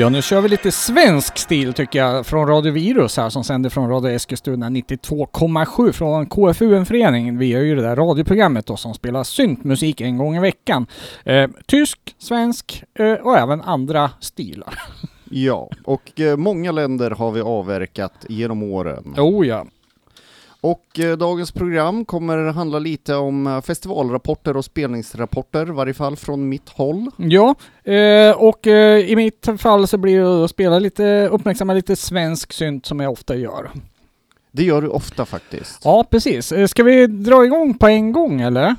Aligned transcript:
Ja, 0.00 0.08
nu 0.08 0.22
kör 0.22 0.40
vi 0.40 0.48
lite 0.48 0.72
svensk 0.72 1.38
stil 1.38 1.72
tycker 1.72 1.98
jag 1.98 2.26
från 2.26 2.48
Radio 2.48 2.72
Virus 2.72 3.16
här 3.16 3.30
som 3.30 3.44
sänder 3.44 3.70
från 3.70 3.90
Radio 3.90 4.10
Eskilstuna 4.10 4.68
92,7 4.68 5.92
från 5.92 6.26
KFUM-föreningen. 6.26 7.38
Vi 7.38 7.46
gör 7.46 7.60
ju 7.60 7.76
det 7.76 7.82
där 7.82 7.96
radioprogrammet 7.96 8.66
då 8.66 8.76
som 8.76 8.94
spelar 8.94 9.24
syntmusik 9.24 10.00
en 10.00 10.18
gång 10.18 10.36
i 10.36 10.40
veckan. 10.40 10.86
Eh, 11.24 11.50
tysk, 11.66 11.98
svensk 12.18 12.84
eh, 12.98 13.12
och 13.12 13.36
även 13.36 13.60
andra 13.60 14.10
stilar. 14.20 14.74
Ja, 15.32 15.70
och 15.84 16.20
eh, 16.20 16.36
många 16.36 16.72
länder 16.72 17.10
har 17.10 17.32
vi 17.32 17.40
avverkat 17.40 18.26
genom 18.28 18.62
åren. 18.62 19.14
Oh 19.18 19.46
ja. 19.46 19.66
Och 20.62 21.00
eh, 21.00 21.16
dagens 21.16 21.52
program 21.52 22.04
kommer 22.04 22.52
handla 22.52 22.78
lite 22.78 23.14
om 23.14 23.46
eh, 23.46 23.60
festivalrapporter 23.60 24.56
och 24.56 24.64
spelningsrapporter, 24.64 25.68
i 25.68 25.70
varje 25.70 25.94
fall 25.94 26.16
från 26.16 26.48
mitt 26.48 26.68
håll. 26.68 27.10
Ja, 27.16 27.54
eh, 27.84 28.36
och 28.36 28.66
eh, 28.66 28.98
i 28.98 29.16
mitt 29.16 29.48
fall 29.58 29.86
så 29.86 29.98
blir 29.98 30.20
det 30.20 30.44
att 30.44 30.50
spela 30.50 30.78
lite, 30.78 31.28
uppmärksamma 31.32 31.74
lite 31.74 31.96
svensk 31.96 32.52
synt 32.52 32.86
som 32.86 33.00
jag 33.00 33.12
ofta 33.12 33.36
gör. 33.36 33.70
Det 34.52 34.62
gör 34.64 34.82
du 34.82 34.88
ofta 34.88 35.26
faktiskt. 35.26 35.80
Ja, 35.84 36.04
precis. 36.10 36.52
Ska 36.68 36.82
vi 36.82 37.06
dra 37.06 37.44
igång 37.44 37.74
på 37.74 37.86
en 37.86 38.12
gång 38.12 38.40
eller? 38.40 38.76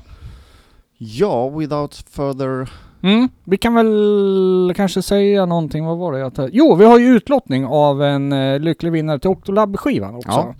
Ja, 0.97 1.49
without 1.49 2.03
further... 2.09 2.69
Mm, 3.03 3.29
vi 3.43 3.57
kan 3.57 3.73
väl 3.73 4.73
kanske 4.75 5.01
säga 5.01 5.45
någonting, 5.45 5.85
vad 5.85 5.97
var 5.97 6.13
det 6.13 6.19
jag 6.19 6.33
tar? 6.33 6.49
Jo, 6.53 6.75
vi 6.75 6.85
har 6.85 6.99
ju 6.99 7.05
utlottning 7.05 7.65
av 7.65 8.03
en 8.03 8.57
lycklig 8.61 8.91
vinnare 8.91 9.19
till 9.19 9.29
Octolab-skivan 9.29 10.15
också. 10.15 10.29
Ja. 10.31 10.55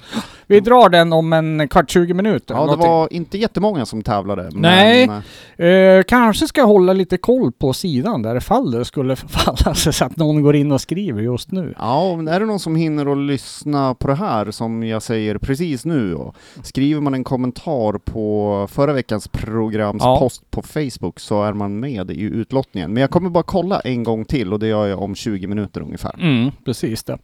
Vi 0.52 0.60
drar 0.60 0.90
den 0.90 1.14
om 1.14 1.34
en 1.34 1.68
kvart, 1.68 1.90
20 1.92 2.14
minuter. 2.14 2.54
Ja, 2.54 2.60
det 2.60 2.66
någonting. 2.66 2.90
var 2.92 3.14
inte 3.14 3.38
jättemånga 3.38 3.86
som 3.86 4.02
tävlade. 4.04 4.50
Nej. 4.54 5.08
Men, 5.08 5.22
Eh, 5.58 6.04
kanske 6.08 6.48
ska 6.48 6.64
hålla 6.64 6.94
lite 6.94 7.18
koll 7.18 7.52
på 7.52 7.74
sidan 7.74 8.22
där 8.22 8.36
ifall 8.36 8.72
det 8.72 8.86
skulle 8.86 9.16
falla 9.28 9.74
så 9.76 10.06
att 10.06 10.18
någon 10.18 10.42
går 10.42 10.56
in 10.56 10.72
och 10.72 10.82
skriver 10.82 11.22
just 11.22 11.52
nu. 11.52 11.74
Ja, 11.80 12.16
men 12.16 12.28
är 12.28 12.40
det 12.40 12.46
någon 12.46 12.60
som 12.60 12.76
hinner 12.76 13.12
att 13.12 13.18
lyssna 13.18 13.94
på 13.96 14.08
det 14.08 14.16
här 14.16 14.52
som 14.52 14.84
jag 14.84 15.02
säger 15.02 15.38
precis 15.38 15.86
nu 15.86 16.16
och 16.16 16.36
skriver 16.64 17.02
man 17.02 17.14
en 17.14 17.24
kommentar 17.24 17.98
på 17.98 18.68
förra 18.72 18.94
veckans 18.94 19.28
programs 19.28 20.04
Ja. 20.04 20.30
på 20.50 20.62
Facebook 20.62 21.20
så 21.20 21.44
är 21.44 21.54
man 21.54 21.80
med 21.80 22.12
i 22.12 22.22
utlottningen. 22.22 22.94
Men 22.94 23.02
jag 23.02 23.10
kommer 23.10 23.30
bara 23.30 23.44
kolla 23.44 23.80
en 23.80 24.04
gång 24.04 24.26
till 24.26 24.54
och 24.54 24.60
det 24.60 24.68
gör 24.68 24.88
jag 24.88 25.02
om 25.02 25.16
20 25.16 25.48
minuter 25.48 25.82
ungefär. 25.82 26.16
Mm, 26.22 26.52
precis 26.66 27.04
det. 27.04 27.18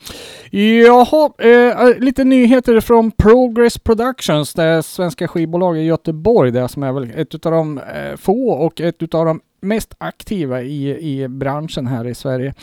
Jaha, 0.51 1.29
eh, 1.37 1.99
lite 1.99 2.23
nyheter 2.23 2.79
från 2.79 3.11
Progress 3.17 3.77
Productions, 3.79 4.53
det 4.53 4.83
svenska 4.83 5.27
skivbolaget 5.27 5.81
i 5.81 5.85
Göteborg, 5.85 6.51
det 6.51 6.67
som 6.67 6.83
är 6.83 6.91
väl 6.91 7.11
ett 7.15 7.35
utav 7.35 7.51
de 7.51 7.77
eh, 7.77 8.15
få 8.15 8.49
och 8.49 8.81
ett 8.81 9.03
utav 9.03 9.25
de 9.25 9.41
mest 9.61 9.95
aktiva 9.97 10.61
i, 10.61 11.13
i 11.13 11.27
branschen 11.27 11.87
här 11.87 12.07
i 12.07 12.15
Sverige. 12.15 12.53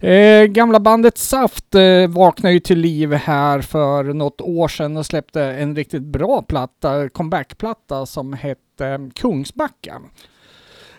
Eh, 0.00 0.46
gamla 0.46 0.80
bandet 0.80 1.18
Saft 1.18 1.74
eh, 1.74 2.06
vaknade 2.08 2.52
ju 2.52 2.60
till 2.60 2.78
liv 2.78 3.12
här 3.12 3.60
för 3.60 4.04
något 4.04 4.40
år 4.40 4.68
sedan 4.68 4.96
och 4.96 5.06
släppte 5.06 5.42
en 5.42 5.76
riktigt 5.76 6.02
bra 6.02 6.42
platta, 6.42 7.08
comebackplatta 7.08 8.06
som 8.06 8.32
hette 8.32 8.86
eh, 8.86 8.98
Kungsbacka. 9.14 10.00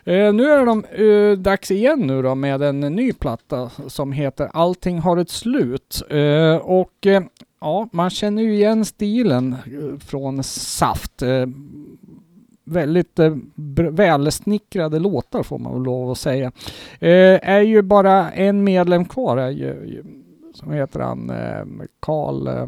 Eh, 0.05 0.33
nu 0.33 0.49
är 0.49 0.65
de 0.65 0.85
eh, 0.85 1.37
dags 1.37 1.71
igen 1.71 1.99
nu 1.99 2.21
då 2.21 2.35
med 2.35 2.61
en 2.61 2.79
ny 2.79 3.13
platta 3.13 3.69
som 3.87 4.11
heter 4.11 4.49
Allting 4.53 4.99
har 4.99 5.17
ett 5.17 5.29
slut. 5.29 6.01
Eh, 6.09 6.55
och 6.55 7.07
eh, 7.07 7.23
ja, 7.61 7.89
man 7.91 8.09
känner 8.09 8.41
ju 8.41 8.53
igen 8.53 8.85
stilen 8.85 9.53
eh, 9.53 9.99
från 9.99 10.43
Saft. 10.43 11.21
Eh, 11.21 11.45
väldigt 12.65 13.19
eh, 13.19 13.35
välsnickrade 13.91 14.99
låtar 14.99 15.43
får 15.43 15.57
man 15.59 15.73
väl 15.73 15.83
lov 15.83 16.11
att 16.11 16.17
säga. 16.17 16.51
Eh, 16.99 17.49
är 17.49 17.61
ju 17.61 17.81
bara 17.81 18.31
en 18.31 18.63
medlem 18.63 19.05
kvar, 19.05 19.37
är 19.37 19.49
ju, 19.49 20.03
som 20.53 20.71
heter 20.71 20.99
han, 20.99 21.29
eh, 21.29 21.85
Karl 21.99 22.47
eh, 22.47 22.67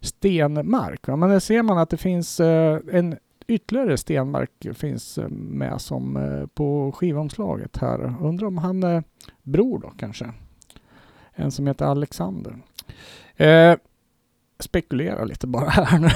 Stenmark. 0.00 1.00
Ja, 1.06 1.16
Men 1.16 1.30
där 1.30 1.40
ser 1.40 1.62
man 1.62 1.78
att 1.78 1.90
det 1.90 1.96
finns 1.96 2.40
eh, 2.40 2.78
en 2.92 3.16
ytterligare 3.50 3.96
Stenmark 3.96 4.66
finns 4.74 5.18
eh, 5.18 5.28
med 5.28 5.80
som 5.80 6.16
eh, 6.16 6.46
på 6.46 6.92
skivomslaget 6.92 7.76
här. 7.76 8.14
Undrar 8.20 8.46
om 8.46 8.58
han 8.58 8.82
är 8.82 9.02
bror 9.42 9.78
då 9.78 9.92
kanske? 9.98 10.32
En 11.32 11.50
som 11.50 11.66
heter 11.66 11.84
Alexander. 11.84 12.56
Eh, 13.36 13.74
spekulerar 14.62 15.26
lite 15.26 15.46
bara 15.46 15.68
här 15.68 15.98
nu. 15.98 16.08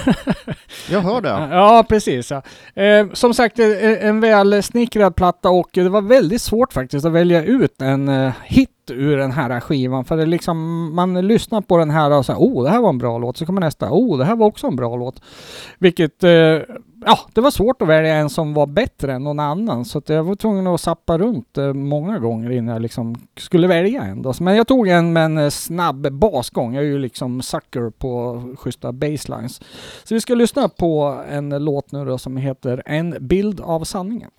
Jag 0.90 1.00
hör 1.00 1.20
det. 1.20 1.28
Ja, 1.28 1.84
precis. 1.88 2.30
Ja. 2.30 2.42
Eh, 2.82 3.06
som 3.12 3.34
sagt, 3.34 3.58
eh, 3.58 4.06
en 4.06 4.20
välsnickrad 4.20 5.16
platta 5.16 5.50
och 5.50 5.68
det 5.72 5.88
var 5.88 6.02
väldigt 6.02 6.42
svårt 6.42 6.72
faktiskt 6.72 7.06
att 7.06 7.12
välja 7.12 7.44
ut 7.44 7.82
en 7.82 8.08
eh, 8.08 8.32
hit 8.44 8.70
ur 8.90 9.16
den 9.16 9.32
här 9.32 9.60
skivan. 9.60 10.04
För 10.04 10.16
det 10.16 10.26
liksom, 10.26 10.88
man 10.94 11.26
lyssnar 11.26 11.60
på 11.60 11.76
den 11.76 11.90
här 11.90 12.10
och 12.10 12.26
säger 12.26 12.40
oh, 12.40 12.64
det 12.64 12.70
här 12.70 12.80
var 12.80 12.88
en 12.88 12.98
bra 12.98 13.18
låt. 13.18 13.36
Så 13.36 13.46
kommer 13.46 13.60
nästa, 13.60 13.88
oh, 13.90 14.18
det 14.18 14.24
här 14.24 14.36
var 14.36 14.46
också 14.46 14.66
en 14.66 14.76
bra 14.76 14.96
låt. 14.96 15.22
Vilket, 15.78 16.24
eh, 16.24 16.58
ja, 17.06 17.18
det 17.32 17.40
var 17.40 17.50
svårt 17.50 17.82
att 17.82 17.88
välja 17.88 18.14
en 18.14 18.30
som 18.30 18.54
var 18.54 18.66
bättre 18.66 19.12
än 19.12 19.24
någon 19.24 19.40
annan. 19.40 19.84
Så 19.84 19.98
att 19.98 20.08
jag 20.08 20.24
var 20.24 20.34
tvungen 20.34 20.66
att 20.66 20.80
sappa 20.80 21.18
runt 21.18 21.58
eh, 21.58 21.72
många 21.72 22.18
gånger 22.18 22.50
innan 22.50 22.72
jag 22.72 22.82
liksom 22.82 23.14
skulle 23.36 23.66
välja 23.66 24.02
en. 24.02 24.22
Då. 24.22 24.34
Men 24.40 24.56
jag 24.56 24.66
tog 24.66 24.88
en 24.88 25.12
med 25.12 25.24
en 25.24 25.38
eh, 25.38 25.50
snabb 25.50 26.12
basgång. 26.12 26.74
Jag 26.74 26.84
är 26.84 26.88
ju 26.88 26.98
liksom 26.98 27.42
sucker 27.42 27.90
på 27.90 28.42
schyssta 28.58 28.92
baselines. 28.92 29.60
Så 30.04 30.14
vi 30.14 30.20
ska 30.20 30.34
lyssna 30.34 30.68
på 30.68 31.22
en 31.28 31.64
låt 31.64 31.92
nu 31.92 32.04
då 32.04 32.18
som 32.18 32.36
heter 32.36 32.82
En 32.86 33.16
bild 33.20 33.60
av 33.60 33.84
sanningen. 33.84 34.30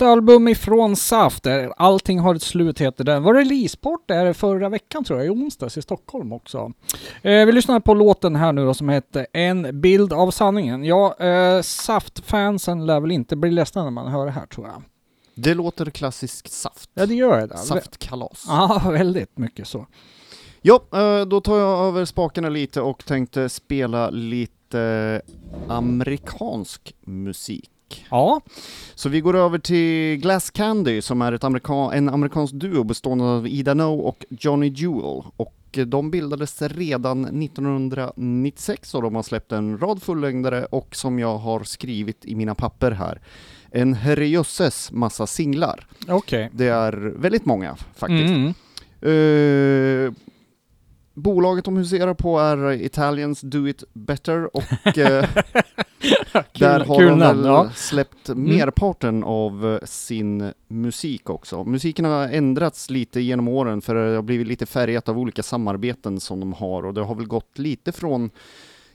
Nytt 0.00 0.06
album 0.06 0.48
ifrån 0.48 0.96
Saft, 0.96 1.42
där 1.42 1.72
Allting 1.76 2.18
har 2.18 2.34
ett 2.34 2.42
slut 2.42 2.80
heter 2.80 3.04
den. 3.04 3.22
Var 3.22 3.34
releaseport 3.34 4.08
där 4.08 4.32
förra 4.32 4.68
veckan 4.68 5.04
tror 5.04 5.18
jag, 5.18 5.26
i 5.26 5.30
onsdags 5.30 5.78
i 5.78 5.82
Stockholm 5.82 6.32
också. 6.32 6.72
Eh, 7.22 7.46
vi 7.46 7.52
lyssnar 7.52 7.80
på 7.80 7.94
låten 7.94 8.36
här 8.36 8.52
nu 8.52 8.64
då 8.64 8.74
som 8.74 8.88
heter 8.88 9.26
En 9.32 9.80
bild 9.80 10.12
av 10.12 10.30
sanningen. 10.30 10.84
Ja, 10.84 11.16
eh, 11.18 11.62
Saft-fansen 11.62 12.86
lär 12.86 13.00
väl 13.00 13.10
inte 13.10 13.36
bli 13.36 13.50
ledsna 13.50 13.84
när 13.84 13.90
man 13.90 14.08
hör 14.08 14.26
det 14.26 14.32
här 14.32 14.46
tror 14.46 14.66
jag. 14.66 14.82
Det 15.34 15.54
låter 15.54 15.90
klassisk 15.90 16.48
saft. 16.48 16.90
Ja, 16.94 17.06
det 17.06 17.14
gör 17.14 17.46
det. 17.46 17.56
Saftkalas. 17.56 18.44
Ja, 18.48 18.82
väldigt 18.92 19.38
mycket 19.38 19.68
så. 19.68 19.86
Ja, 20.62 20.80
eh, 20.92 21.26
då 21.26 21.40
tar 21.40 21.58
jag 21.58 21.86
över 21.86 22.04
spakarna 22.04 22.48
lite 22.48 22.80
och 22.80 23.04
tänkte 23.04 23.48
spela 23.48 24.10
lite 24.10 25.22
amerikansk 25.68 26.94
musik. 27.00 27.70
Ja, 28.10 28.40
Så 28.94 29.08
vi 29.08 29.20
går 29.20 29.36
över 29.36 29.58
till 29.58 30.16
Glass 30.16 30.50
Candy 30.50 31.02
som 31.02 31.22
är 31.22 31.32
ett 31.32 31.44
amerika- 31.44 31.90
en 31.94 32.08
amerikansk 32.08 32.54
duo 32.54 32.84
bestående 32.84 33.24
av 33.24 33.48
Ida 33.48 33.74
No 33.74 34.00
och 34.00 34.24
Johnny 34.30 34.68
Jewel. 34.68 35.22
Och 35.36 35.54
eh, 35.76 35.86
de 35.86 36.10
bildades 36.10 36.62
redan 36.62 37.42
1996 37.42 38.94
och 38.94 39.02
de 39.02 39.14
har 39.14 39.22
släppt 39.22 39.52
en 39.52 39.78
rad 39.78 40.02
fullängdare 40.02 40.64
och 40.64 40.96
som 40.96 41.18
jag 41.18 41.38
har 41.38 41.64
skrivit 41.64 42.24
i 42.24 42.34
mina 42.34 42.54
papper 42.54 42.90
här, 42.90 43.20
en 43.70 43.94
herrejösses 43.94 44.92
massa 44.92 45.26
singlar. 45.26 45.86
okej. 46.08 46.50
Det 46.52 46.66
är 46.68 46.92
väldigt 47.16 47.44
många 47.44 47.76
faktiskt. 47.96 48.34
Mm. 48.34 48.54
Eh, 49.02 50.12
bolaget 51.14 51.64
de 51.64 51.76
huserar 51.76 52.14
på 52.14 52.38
är 52.38 52.72
Italians 52.72 53.40
Do 53.40 53.68
It 53.68 53.84
Better 53.92 54.56
och 54.56 54.62
eh, 54.98 55.28
där 56.58 56.80
har 56.84 56.98
kul 56.98 57.08
de 57.08 57.18
väl 57.18 57.44
ja. 57.44 57.60
Mm. 57.60 57.72
släppt 57.74 58.28
merparten 58.28 59.24
av 59.24 59.66
eh, 59.66 59.86
sin 59.86 60.52
musik 60.68 61.30
också. 61.30 61.64
Musiken 61.64 62.04
har 62.04 62.28
ändrats 62.28 62.90
lite 62.90 63.20
genom 63.20 63.48
åren 63.48 63.80
för 63.80 63.94
det 63.94 64.14
har 64.14 64.22
blivit 64.22 64.46
lite 64.46 64.66
färgat 64.66 65.08
av 65.08 65.18
olika 65.18 65.42
samarbeten 65.42 66.20
som 66.20 66.40
de 66.40 66.52
har 66.52 66.86
och 66.86 66.94
det 66.94 67.02
har 67.02 67.14
väl 67.14 67.26
gått 67.26 67.58
lite 67.58 67.92
från 67.92 68.30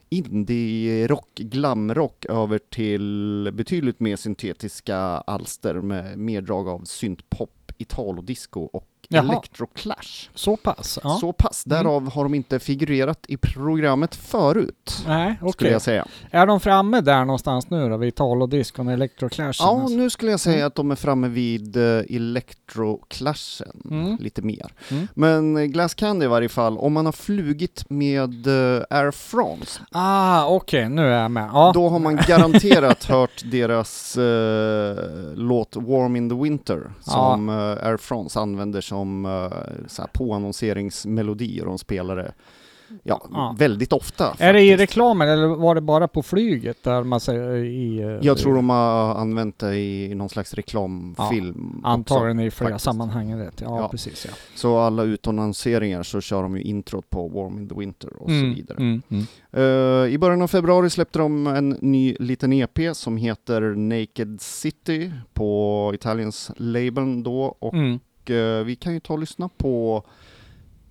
indie-rock, 0.09 1.35
glamrock 1.35 2.25
över 2.25 2.59
till 2.59 3.49
betydligt 3.53 3.99
mer 3.99 4.15
syntetiska 4.15 4.97
alster 4.97 5.73
med 5.73 6.17
mer 6.17 6.41
drag 6.41 6.67
av 6.67 6.83
syntpop, 6.83 7.71
italodisco 7.77 8.61
och 8.61 8.87
Jaha. 9.09 9.23
electroclash. 9.23 10.29
Så 10.33 10.57
pass? 10.57 10.99
Ja. 11.03 11.17
Så 11.21 11.33
pass, 11.33 11.63
därav 11.63 12.11
har 12.13 12.23
de 12.23 12.33
inte 12.33 12.59
figurerat 12.59 13.25
i 13.27 13.37
programmet 13.37 14.15
förut, 14.15 15.03
Nej, 15.07 15.35
okej. 15.41 15.51
skulle 15.53 15.69
jag 15.71 15.81
säga. 15.81 16.05
Är 16.31 16.45
de 16.45 16.59
framme 16.59 17.01
där 17.01 17.25
någonstans 17.25 17.69
nu 17.69 17.89
då, 17.89 17.97
vid 17.97 18.07
Italodiscon 18.09 18.87
och 18.87 18.93
Electroclashen? 18.93 19.67
Ja, 19.67 19.87
nu 19.89 20.09
skulle 20.09 20.31
jag 20.31 20.39
säga 20.39 20.65
att 20.65 20.75
de 20.75 20.91
är 20.91 20.95
framme 20.95 21.27
vid 21.27 21.77
uh, 21.77 22.03
electroclashen 22.09 23.81
Mm. 23.91 24.17
lite 24.19 24.41
mer. 24.41 24.73
Mm. 24.91 25.07
Men 25.13 25.57
eh, 25.57 25.63
Glass 25.63 25.93
Candy 25.93 26.25
i 26.25 26.27
varje 26.27 26.49
fall, 26.49 26.77
om 26.77 26.93
man 26.93 27.05
har 27.05 27.13
flugit 27.13 27.89
med 27.89 28.47
eh, 28.47 28.83
Air 28.89 29.11
France, 29.11 29.81
Ah, 29.91 30.45
okej, 30.47 30.89
nu 30.89 31.01
är 31.01 31.21
jag 31.21 31.31
med. 31.31 31.49
Ja. 31.53 31.71
då 31.73 31.89
har 31.89 31.99
man 31.99 32.19
garanterat 32.27 33.03
hört 33.09 33.43
deras 33.51 34.17
eh, 34.17 34.95
låt 35.35 35.75
Warm 35.75 36.15
in 36.15 36.29
the 36.29 36.35
Winter, 36.35 36.91
som 37.01 37.49
eh, 37.49 37.55
Air 37.55 37.97
France 37.97 38.39
använder 38.39 38.81
som 38.81 38.94
uh, 39.03 39.49
så 39.87 40.01
här 40.01 40.09
påannonseringsmelodi 40.13 41.61
och 41.61 41.65
de 41.65 41.77
spelar 41.77 42.15
det 42.15 42.33
ja, 43.03 43.27
Ja. 43.33 43.55
väldigt 43.59 43.93
ofta. 43.93 44.35
är 44.39 44.53
det 44.53 44.61
i 44.61 44.71
faktiskt. 44.71 44.89
reklamen 44.91 45.29
eller 45.29 45.47
var 45.47 45.75
det 45.75 45.81
bara 45.81 46.07
på 46.07 46.23
flyget 46.23 46.83
där 46.83 47.03
man 47.03 47.19
säger 47.19 47.55
i... 47.55 47.99
eh, 48.01 48.07
Jag 48.21 48.37
tror 48.37 48.55
de 48.55 48.69
har 48.69 49.15
använt 49.15 49.59
det 49.59 49.77
i 49.77 50.15
någon 50.15 50.29
slags 50.29 50.53
reklamfilm 50.53 51.73
också. 51.77 51.87
Antagligen 51.87 52.39
i 52.39 52.51
flera 52.51 52.69
faktiskt. 52.69 52.85
sammanhang 52.85 53.33
rätt. 53.35 53.61
Ja, 53.61 53.79
Ja. 53.81 53.87
precis 53.89 54.25
ja. 54.29 54.33
Så 54.55 54.77
alla 54.77 55.03
utannonseringar 55.03 56.03
så 56.03 56.21
kör 56.21 56.43
de 56.43 56.57
ju 56.57 56.63
introt 56.63 57.09
på 57.09 57.27
Warm 57.27 57.57
in 57.57 57.69
the 57.69 57.75
Winter 57.75 58.09
och 58.19 58.29
så 58.29 58.45
vidare. 58.55 58.77
Mm, 58.77 59.01
mm. 59.09 59.25
Eh, 59.51 60.13
I 60.13 60.17
början 60.17 60.41
av 60.41 60.47
februari 60.47 60.89
släppte 60.89 61.19
de 61.19 61.47
en 61.47 61.69
ny 61.69 62.15
liten 62.19 62.53
EP 62.53 62.79
som 62.93 63.17
heter 63.17 63.61
Naked 63.61 64.41
City 64.41 65.11
på 65.33 65.91
Italiens 65.95 66.51
label 66.57 67.23
då 67.23 67.55
och 67.59 67.73
Eh, 68.29 68.63
vi 68.63 68.75
kan 68.75 68.93
ju 68.93 68.99
ta 68.99 69.13
och 69.13 69.19
lyssna 69.19 69.49
på 69.49 70.03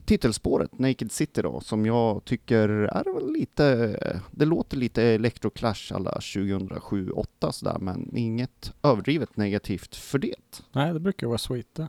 titelspåret 0.04 0.78
Naked 0.78 1.12
City 1.12 1.42
då 1.42 1.60
som 1.60 1.86
jag 1.86 2.24
tycker 2.24 2.68
är 2.68 3.32
lite, 3.32 4.18
det 4.30 4.44
låter 4.44 4.76
lite 4.76 5.02
electroclash 5.02 5.94
alla 5.94 6.10
2007-2008 6.12 7.50
sådär 7.50 7.78
men 7.80 8.16
inget 8.16 8.72
överdrivet 8.82 9.36
negativt 9.36 9.96
för 9.96 10.18
det. 10.18 10.62
Nej, 10.72 10.92
det 10.92 11.00
brukar 11.00 11.26
vara 11.26 11.38
sweet 11.38 11.74
det. 11.74 11.88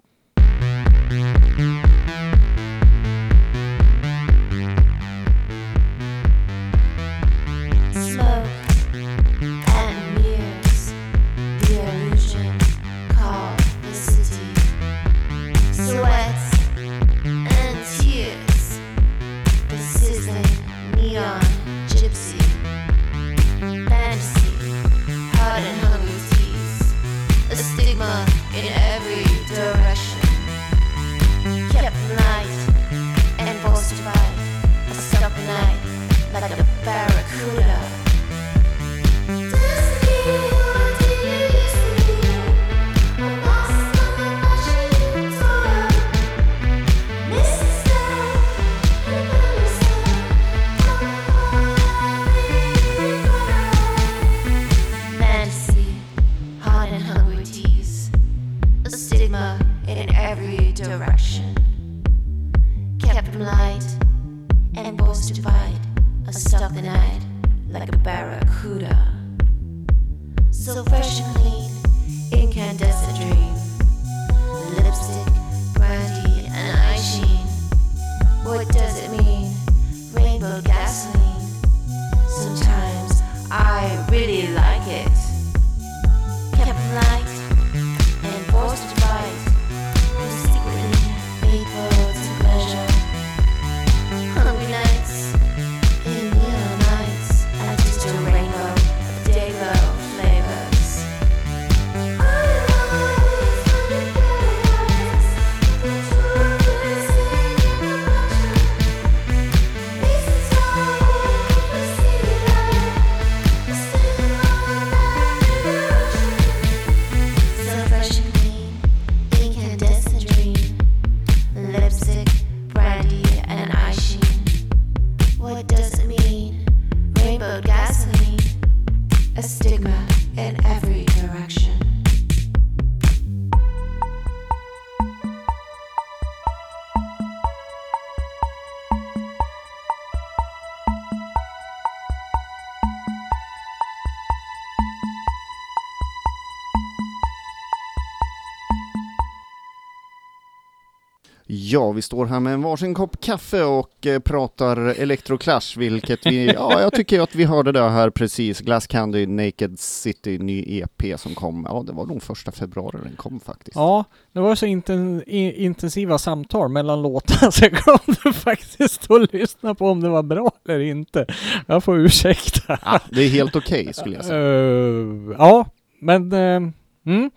Ja, 151.76 151.92
vi 151.92 152.02
står 152.02 152.26
här 152.26 152.40
med 152.40 152.54
en 152.54 152.62
varsin 152.62 152.94
kopp 152.94 153.22
kaffe 153.22 153.64
och 153.64 154.06
eh, 154.06 154.20
pratar 154.20 154.78
Electroclash, 154.78 155.80
vilket 155.80 156.26
vi, 156.26 156.46
ja, 156.56 156.82
jag 156.82 156.94
tycker 156.94 157.22
att 157.22 157.36
vi 157.36 157.44
hörde 157.44 157.72
det 157.72 157.90
här 157.90 158.10
precis. 158.10 158.60
Glass 158.60 158.88
Candy 158.88 159.26
Naked 159.28 159.80
City, 159.80 160.38
ny 160.38 160.80
EP 160.80 161.20
som 161.20 161.36
kom, 161.36 161.66
ja, 161.70 161.84
det 161.88 161.92
var 161.94 162.06
nog 162.06 162.24
första 162.24 162.52
februari 162.52 162.98
den 163.04 163.16
kom 163.16 163.40
faktiskt. 163.40 163.76
Ja, 163.76 164.04
det 164.34 164.40
var 164.40 164.56
så 164.56 164.66
inten, 164.66 165.24
intensiva 165.28 166.18
samtal 166.18 166.70
mellan 166.70 167.02
låtarna 167.02 167.52
så 167.52 167.66
jag 167.66 167.72
glömde 167.72 168.40
faktiskt 168.40 169.12
att 169.12 169.34
lyssna 169.34 169.76
på 169.76 169.90
om 169.90 170.02
det 170.02 170.10
var 170.10 170.24
bra 170.24 170.52
eller 170.68 170.80
inte. 170.80 171.26
Jag 171.68 171.84
får 171.84 172.00
ursäkta. 172.00 172.80
Ja, 172.86 173.00
det 173.10 173.22
är 173.22 173.30
helt 173.30 173.56
okej 173.56 173.94
skulle 173.94 174.16
jag 174.16 174.26
säga. 174.26 174.40
Uh, 174.40 175.36
ja, 175.38 175.66
men 176.00 176.34
uh, 176.34 176.72
mm, 177.06 177.32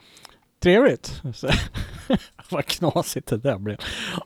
trevligt. 0.62 1.23
Vad 2.50 2.67
knasigt 2.67 3.28
det 3.28 3.37
där 3.37 3.59
blev. 3.59 3.76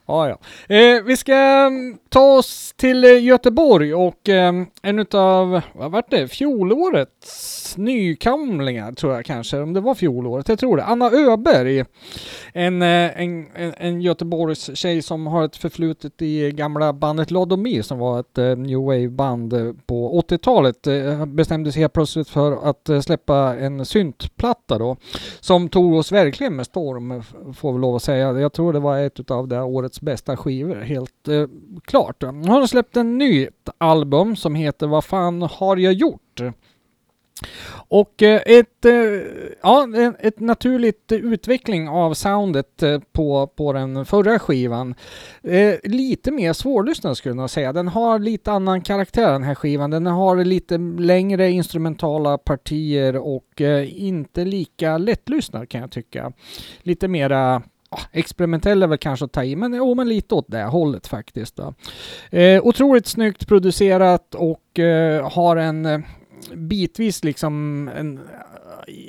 Ah, 0.07 0.29
ja. 0.29 0.39
Eh, 0.77 1.03
vi 1.03 1.17
ska 1.17 1.35
mm, 1.35 1.99
ta 2.09 2.21
oss 2.21 2.73
till 2.77 3.05
eh, 3.05 3.25
Göteborg 3.25 3.95
och 3.95 4.29
eh, 4.29 4.53
en 4.83 4.99
utav, 4.99 5.61
vad 5.73 5.91
var 5.91 6.05
det, 6.09 6.29
fjolårets 6.29 7.75
nykamlingar 7.77 8.93
tror 8.93 9.15
jag 9.15 9.25
kanske, 9.25 9.59
om 9.59 9.73
det 9.73 9.81
var 9.81 9.95
fjolåret, 9.95 10.49
jag 10.49 10.59
tror 10.59 10.77
det. 10.77 10.85
Anna 10.85 11.11
Öberg, 11.11 11.85
en, 12.53 12.83
eh, 12.83 13.21
en, 13.21 13.47
en, 13.55 13.75
en 13.77 14.01
Göteborgs 14.01 14.77
tjej 14.77 15.03
som 15.03 15.27
har 15.27 15.45
ett 15.45 15.57
förflutet 15.57 16.23
i 16.23 16.51
gamla 16.51 16.93
bandet 16.93 17.31
Lodomir 17.31 17.83
som 17.83 17.99
var 17.99 18.21
ett 18.21 18.39
eh, 18.39 18.57
new 18.57 18.79
wave-band 18.79 19.53
eh, 19.53 19.73
på 19.87 20.23
80-talet. 20.29 20.87
Eh, 20.87 21.27
bestämde 21.27 21.73
sig 21.73 21.81
helt 21.83 21.93
plötsligt 21.93 22.29
för 22.29 22.71
att 22.71 22.89
eh, 22.89 23.01
släppa 23.01 23.57
en 23.59 23.85
syntplatta 23.85 24.79
då, 24.79 24.97
som 25.41 25.69
tog 25.69 25.95
oss 25.95 26.13
verkligen 26.13 26.57
med 26.57 26.67
storm, 26.67 27.23
får 27.55 27.73
vi 27.73 27.79
lov 27.79 27.97
att 27.97 28.03
säga. 28.03 28.12
Jag 28.17 28.53
tror 28.53 28.73
det 28.73 28.81
var 28.81 28.99
ett 28.99 29.31
av 29.31 29.49
det 29.49 29.63
årets 29.63 30.01
bästa 30.01 30.37
skivor, 30.37 30.77
helt 30.77 31.29
eh, 31.29 31.47
klart. 31.85 32.23
Hon 32.23 32.49
har 32.49 32.67
släppt 32.67 32.97
en 32.97 33.19
ny 33.19 33.49
album 33.79 34.37
som 34.37 34.55
heter 34.55 34.87
Vad 34.87 35.05
fan 35.05 35.43
har 35.43 35.77
jag 35.77 35.93
gjort? 35.93 36.41
Och 37.89 38.23
eh, 38.23 38.41
ett, 38.47 38.85
eh, 38.85 38.95
ja, 39.63 39.89
ett 40.19 40.41
naturligt 40.41 41.13
utveckling 41.13 41.89
av 41.89 42.15
soundet 42.15 42.83
eh, 42.83 43.01
på, 43.13 43.47
på 43.47 43.73
den 43.73 44.05
förra 44.05 44.39
skivan. 44.39 44.95
Eh, 45.43 45.75
lite 45.85 46.31
mer 46.31 46.53
svårlyssnad 46.53 47.17
skulle 47.17 47.31
jag 47.31 47.37
nog 47.37 47.51
säga. 47.51 47.73
Den 47.73 47.89
har 47.89 48.19
lite 48.19 48.53
annan 48.53 48.83
karaktär 48.83 49.33
den 49.33 49.43
här 49.43 49.55
skivan. 49.55 49.91
Den 49.91 50.07
har 50.07 50.45
lite 50.45 50.79
längre 50.99 51.51
instrumentala 51.51 52.39
partier 52.39 53.17
och 53.17 53.61
eh, 53.61 54.03
inte 54.05 54.45
lika 54.45 54.99
lättlyssnad 54.99 55.69
kan 55.69 55.81
jag 55.81 55.91
tycka. 55.91 56.33
Lite 56.83 57.09
mera 57.09 57.63
experimentell 58.13 58.83
är 58.83 58.87
väl 58.87 58.99
kanske 58.99 59.25
att 59.25 59.33
ta 59.33 59.45
i, 59.45 59.57
men, 59.57 59.75
oh, 59.75 59.97
men 59.97 60.09
lite 60.09 60.35
åt 60.35 60.47
det 60.49 60.63
hållet 60.65 61.07
faktiskt. 61.07 61.57
Då. 61.57 61.75
Eh, 62.39 62.63
otroligt 62.67 63.07
snyggt 63.07 63.49
producerat 63.49 64.35
och 64.35 64.79
eh, 64.79 65.31
har 65.31 65.57
en 65.57 65.87
eh, 65.87 66.01
bitvis 66.55 67.25
liksom 67.25 67.89
en 67.97 68.19
eh, 68.19 68.23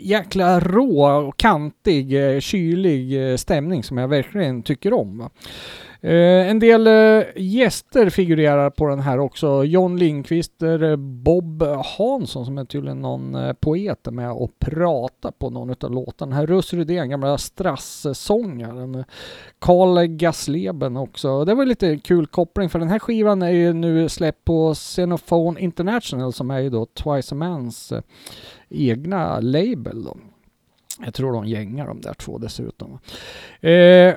jäkla 0.01 0.59
rå 0.59 1.05
och 1.27 1.37
kantig, 1.37 2.33
eh, 2.35 2.39
kylig 2.39 3.31
eh, 3.31 3.37
stämning 3.37 3.83
som 3.83 3.97
jag 3.97 4.07
verkligen 4.07 4.63
tycker 4.63 4.93
om. 4.93 5.17
Va? 5.17 5.29
Eh, 6.03 6.49
en 6.49 6.59
del 6.59 6.87
eh, 6.87 7.23
gäster 7.35 8.09
figurerar 8.09 8.69
på 8.69 8.87
den 8.87 8.99
här 8.99 9.19
också. 9.19 9.63
John 9.63 9.97
Lindqvist, 9.97 10.61
eh, 10.61 10.95
Bob 10.95 11.63
Hansson 11.97 12.45
som 12.45 12.57
är 12.57 12.65
tydligen 12.65 13.01
någon 13.01 13.55
poet 13.59 14.07
med 14.11 14.31
och 14.31 14.59
pratar 14.59 15.31
på 15.31 15.49
någon 15.49 15.75
av 15.81 15.91
låtarna. 15.91 16.35
Här 16.35 16.47
Russ 16.47 16.73
Rydén, 16.73 17.09
gamla 17.09 17.37
Strass-sångaren. 17.37 19.03
Carl 19.59 20.05
Gasleben 20.05 20.97
också. 20.97 21.45
Det 21.45 21.53
var 21.53 21.65
lite 21.65 21.97
kul 21.97 22.27
koppling 22.27 22.69
för 22.69 22.79
den 22.79 22.89
här 22.89 22.99
skivan 22.99 23.41
är 23.41 23.49
ju 23.49 23.73
nu 23.73 24.09
släppt 24.09 24.45
på 24.45 24.73
Xenophone 24.73 25.59
International 25.59 26.33
som 26.33 26.51
är 26.51 26.59
ju 26.59 26.69
då 26.69 26.85
Twice 26.85 27.35
a 27.35 27.37
Mans 27.37 27.93
egna 28.69 29.39
label 29.39 30.03
då. 30.03 30.17
Jag 31.05 31.13
tror 31.13 31.33
de 31.33 31.45
gängar 31.45 31.87
de 31.87 32.01
där 32.01 32.13
två 32.13 32.37
dessutom. 32.37 32.99
Eh, 33.61 34.15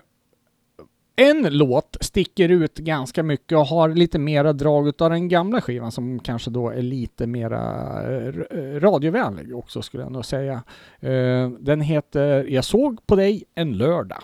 en 1.17 1.49
låt 1.51 1.97
sticker 2.01 2.49
ut 2.49 2.79
ganska 2.79 3.23
mycket 3.23 3.59
och 3.59 3.67
har 3.67 3.89
lite 3.89 4.19
mera 4.19 4.53
drag 4.53 5.03
av 5.03 5.11
den 5.11 5.29
gamla 5.29 5.61
skivan 5.61 5.93
som 5.93 6.19
kanske 6.19 6.51
då 6.51 6.71
är 6.71 6.83
lite 6.83 7.27
mera 7.27 7.61
eh, 8.03 8.35
eh, 8.51 8.81
radiovänlig 8.81 9.57
också 9.57 9.83
skulle 9.83 10.03
jag 10.03 10.13
nog 10.13 10.25
säga. 10.25 10.63
Eh, 11.01 11.51
den 11.61 11.81
heter 11.81 12.45
Jag 12.49 12.65
såg 12.65 13.07
på 13.07 13.17
dig 13.17 13.45
en 13.55 13.73
lördag. 13.73 14.23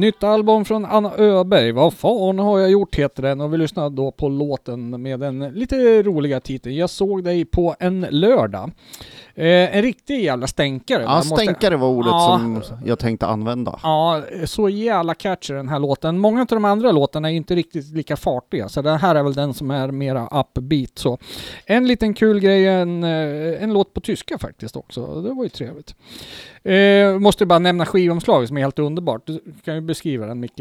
Nytt 0.00 0.22
album 0.22 0.64
från 0.64 0.84
Anna 0.84 1.16
Öberg. 1.16 1.72
Vad 1.72 1.94
fan 1.94 2.38
har 2.38 2.58
jag 2.58 2.70
gjort 2.70 2.94
heter 2.94 3.22
den 3.22 3.40
och 3.40 3.52
vi 3.52 3.58
lyssnar 3.58 3.90
då 3.90 4.10
på 4.10 4.28
låten 4.28 5.02
med 5.02 5.20
den 5.20 5.38
lite 5.38 6.02
roliga 6.02 6.40
titeln 6.40 6.76
Jag 6.76 6.90
såg 6.90 7.24
dig 7.24 7.44
på 7.44 7.76
en 7.78 8.06
lördag. 8.10 8.70
Eh, 9.40 9.76
en 9.76 9.82
riktig 9.82 10.24
jävla 10.24 10.46
stänkare. 10.46 11.02
Ja, 11.02 11.16
måste- 11.16 11.36
stänkare 11.36 11.76
var 11.76 11.88
ordet 11.88 12.10
Ja. 12.12 12.40
som 12.62 12.78
jag 12.84 12.98
tänkte 12.98 13.26
använda. 13.26 13.80
Ja, 13.82 14.22
så 14.44 14.68
jävla 14.68 15.14
catchy 15.14 15.54
den 15.54 15.68
här 15.68 15.78
låten. 15.78 16.18
Många 16.18 16.40
av 16.40 16.46
de 16.46 16.64
andra 16.64 16.92
låtarna 16.92 17.30
är 17.30 17.34
inte 17.34 17.54
riktigt 17.54 17.90
lika 17.94 18.16
fartiga, 18.16 18.68
så 18.68 18.82
den 18.82 18.98
här 18.98 19.14
är 19.14 19.22
väl 19.22 19.34
den 19.34 19.54
som 19.54 19.70
är 19.70 19.88
mera 19.90 20.26
upbeat 20.40 20.90
så. 20.98 21.18
En 21.66 21.86
liten 21.86 22.14
kul 22.14 22.40
grej, 22.40 22.66
en, 22.66 23.04
eh, 23.04 23.62
en 23.62 23.72
låt 23.72 23.94
på 23.94 24.00
tyska 24.00 24.38
faktiskt 24.38 24.76
också. 24.76 25.20
Det 25.22 25.32
var 25.34 25.42
ju 25.44 25.48
trevligt. 25.48 25.94
Eh, 26.62 27.18
måste 27.18 27.46
bara 27.46 27.58
nämna 27.58 27.86
skivomslaget 27.86 28.48
som 28.48 28.56
är 28.56 28.60
helt 28.60 28.78
underbart. 28.78 29.26
Du 29.26 29.40
kan 29.64 29.74
ju 29.74 29.80
beskriva 29.80 30.26
den 30.26 30.40
Micke. 30.40 30.60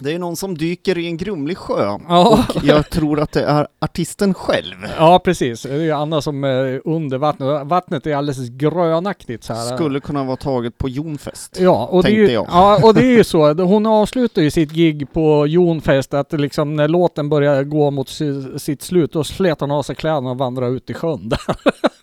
Det 0.00 0.12
är 0.12 0.18
någon 0.18 0.36
som 0.36 0.58
dyker 0.58 0.98
i 0.98 1.06
en 1.06 1.16
grumlig 1.16 1.58
sjö. 1.58 1.98
Ja. 2.08 2.44
Och 2.56 2.64
jag 2.64 2.90
tror 2.90 3.20
att 3.20 3.32
det 3.32 3.44
är 3.44 3.66
artisten 3.80 4.34
själv. 4.34 4.76
Ja, 4.98 5.20
precis. 5.24 5.62
Det 5.62 5.72
är 5.74 5.80
ju 5.80 5.92
Anna 5.92 6.22
som 6.22 6.44
är 6.44 6.82
under 6.84 7.18
vattnet. 7.18 7.66
Vattnet 7.66 8.06
är 8.06 8.16
alldeles 8.16 8.48
grönaktigt 8.48 9.44
så 9.44 9.54
här. 9.54 9.76
Skulle 9.76 10.00
kunna 10.00 10.24
vara 10.24 10.36
taget 10.36 10.78
på 10.78 10.88
Jonfest. 10.88 11.60
Ja, 11.60 11.86
och 11.86 12.02
det, 12.02 12.08
är 12.08 12.12
ju, 12.12 12.16
Tänkte 12.16 12.34
jag. 12.34 12.46
ja, 12.50 12.80
och 12.82 12.94
det 12.94 13.00
är 13.00 13.16
ju 13.16 13.24
så. 13.30 13.52
Hon 13.52 13.86
avslutar 13.86 14.42
ju 14.42 14.50
sitt 14.50 14.72
gig 14.72 15.12
på 15.12 15.46
Jonfest 15.46 16.14
att 16.14 16.32
liksom 16.32 16.76
när 16.76 16.88
låten 16.88 17.28
börjar 17.28 17.64
gå 17.64 17.90
mot 17.90 18.08
si, 18.08 18.58
sitt 18.58 18.82
slut, 18.82 19.12
då 19.12 19.24
slet 19.24 19.60
hon 19.60 19.70
av 19.70 19.82
sig 19.82 19.96
kläderna 19.96 20.30
och 20.30 20.38
vandrade 20.38 20.72
ut 20.72 20.90
i 20.90 20.94
sjön 20.94 21.28
där. 21.28 21.40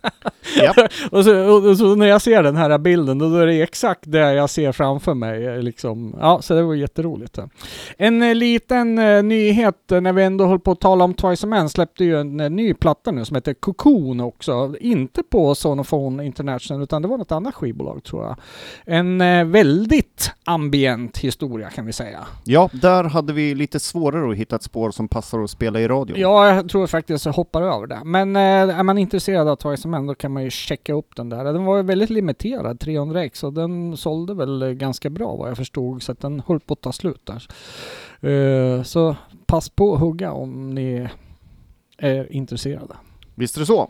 Japp. 0.56 0.78
och, 1.12 1.26
så, 1.26 1.70
och 1.70 1.78
så 1.78 1.96
när 1.96 2.06
jag 2.06 2.22
ser 2.22 2.44
den 2.44 2.56
här 2.56 2.78
bilden, 2.78 3.18
då 3.18 3.36
är 3.36 3.46
det 3.46 3.62
exakt 3.62 4.02
det 4.04 4.34
jag 4.34 4.50
ser 4.50 4.72
framför 4.72 5.14
mig. 5.14 5.64
Liksom. 5.64 6.16
Ja, 6.20 6.42
så 6.42 6.54
det 6.54 6.64
var 6.64 6.76
jätteroligt. 6.76 7.40
En 7.98 8.24
eh, 8.24 8.36
liten 8.36 8.98
eh, 8.98 9.24
nyhet 9.24 9.92
eh, 9.92 10.02
när 10.02 10.14
vi 10.14 10.24
ändå 10.24 10.46
höll 10.46 10.60
på 10.60 10.72
att 10.72 10.80
tala 10.80 11.04
om 11.04 11.14
Twice 11.14 11.46
a 11.46 11.50
Man 11.50 11.70
släppte 11.70 12.04
ju 12.04 12.20
en 12.20 12.38
ny 12.38 12.74
platta 12.74 13.12
nu 13.12 13.26
som 13.26 13.36
heter 13.36 13.54
Cocoon 13.54 14.20
också. 14.20 14.76
Inte 14.80 15.24
på 15.24 15.56
Sonophone 15.56 16.26
International 16.26 16.84
utan 16.84 17.02
det 17.02 17.08
var 17.08 17.18
något 17.18 17.32
annat 17.32 17.56
skivbolag 17.56 18.04
tror 18.04 18.24
jag. 18.24 18.36
En 18.86 19.18
väldigt 19.52 20.07
ambient 20.44 21.18
historia 21.18 21.70
kan 21.70 21.86
vi 21.86 21.94
säga. 21.94 22.28
Ja, 22.44 22.70
där 22.74 23.04
hade 23.04 23.34
vi 23.34 23.56
lite 23.56 23.80
svårare 23.80 24.32
att 24.32 24.38
hitta 24.38 24.56
ett 24.56 24.64
spår 24.64 24.92
som 24.92 25.08
passar 25.08 25.40
att 25.40 25.50
spela 25.50 25.80
i 25.80 25.88
radio. 25.88 26.18
Ja, 26.18 26.56
jag 26.56 26.70
tror 26.70 26.88
faktiskt 26.88 27.26
jag 27.26 27.34
hoppar 27.34 27.62
över 27.62 27.88
det. 27.88 28.02
Men 28.06 28.36
eh, 28.36 28.80
är 28.80 28.84
man 28.84 28.98
intresserad 28.98 29.48
av 29.48 29.56
Twice 29.56 29.88
Man 29.88 30.08
då 30.08 30.16
kan 30.16 30.32
man 30.32 30.44
ju 30.44 30.50
checka 30.50 30.94
upp 30.94 31.16
den 31.16 31.30
där. 31.30 31.44
Den 31.44 31.66
var 31.66 31.78
ju 31.78 31.84
väldigt 31.84 32.10
limiterad, 32.10 32.80
300 32.80 33.24
ex, 33.24 33.44
och 33.44 33.54
den 33.54 33.98
sålde 33.98 34.34
väl 34.34 34.74
ganska 34.74 35.10
bra 35.10 35.36
vad 35.36 35.50
jag 35.50 35.58
förstod. 35.58 36.04
Så 36.04 36.12
att 36.12 36.20
den 36.20 36.42
höll 36.48 36.60
på 36.60 36.74
att 36.74 36.82
ta 36.82 36.92
slut 36.92 37.22
där. 37.26 37.48
Eh, 38.32 38.84
så 38.84 39.16
pass 39.46 39.70
på 39.70 39.94
att 39.94 40.00
hugga 40.00 40.32
om 40.32 40.76
ni 40.76 41.08
är 41.98 42.34
intresserade. 42.34 42.96
Visst 43.36 43.56
är 43.56 43.60
det 43.60 43.66
så? 43.66 43.90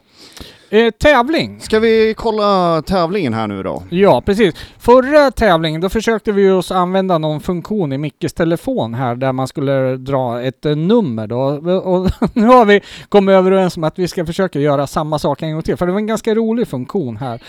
Eh, 0.69 0.91
tävling! 0.91 1.59
Ska 1.59 1.79
vi 1.79 2.13
kolla 2.17 2.81
tävlingen 2.81 3.33
här 3.33 3.47
nu 3.47 3.63
då? 3.63 3.83
Ja, 3.89 4.21
precis. 4.21 4.55
Förra 4.79 5.31
tävlingen, 5.31 5.81
då 5.81 5.89
försökte 5.89 6.31
vi 6.31 6.49
oss 6.49 6.71
använda 6.71 7.17
någon 7.17 7.39
funktion 7.39 7.93
i 7.93 7.97
Mickes 7.97 8.33
telefon 8.33 8.93
här 8.93 9.15
där 9.15 9.31
man 9.31 9.47
skulle 9.47 9.97
dra 9.97 10.41
ett 10.41 10.65
eh, 10.65 10.75
nummer 10.75 11.27
då. 11.27 11.39
Och 11.77 12.11
nu 12.33 12.45
har 12.47 12.65
vi 12.65 12.81
kommit 13.09 13.33
överens 13.33 13.77
om 13.77 13.83
att 13.83 13.99
vi 13.99 14.07
ska 14.07 14.25
försöka 14.25 14.59
göra 14.59 14.87
samma 14.87 15.19
sak 15.19 15.41
en 15.41 15.53
gång 15.53 15.61
till, 15.61 15.77
för 15.77 15.85
det 15.85 15.91
var 15.91 15.99
en 15.99 16.07
ganska 16.07 16.35
rolig 16.35 16.67
funktion 16.67 17.17
här. 17.17 17.41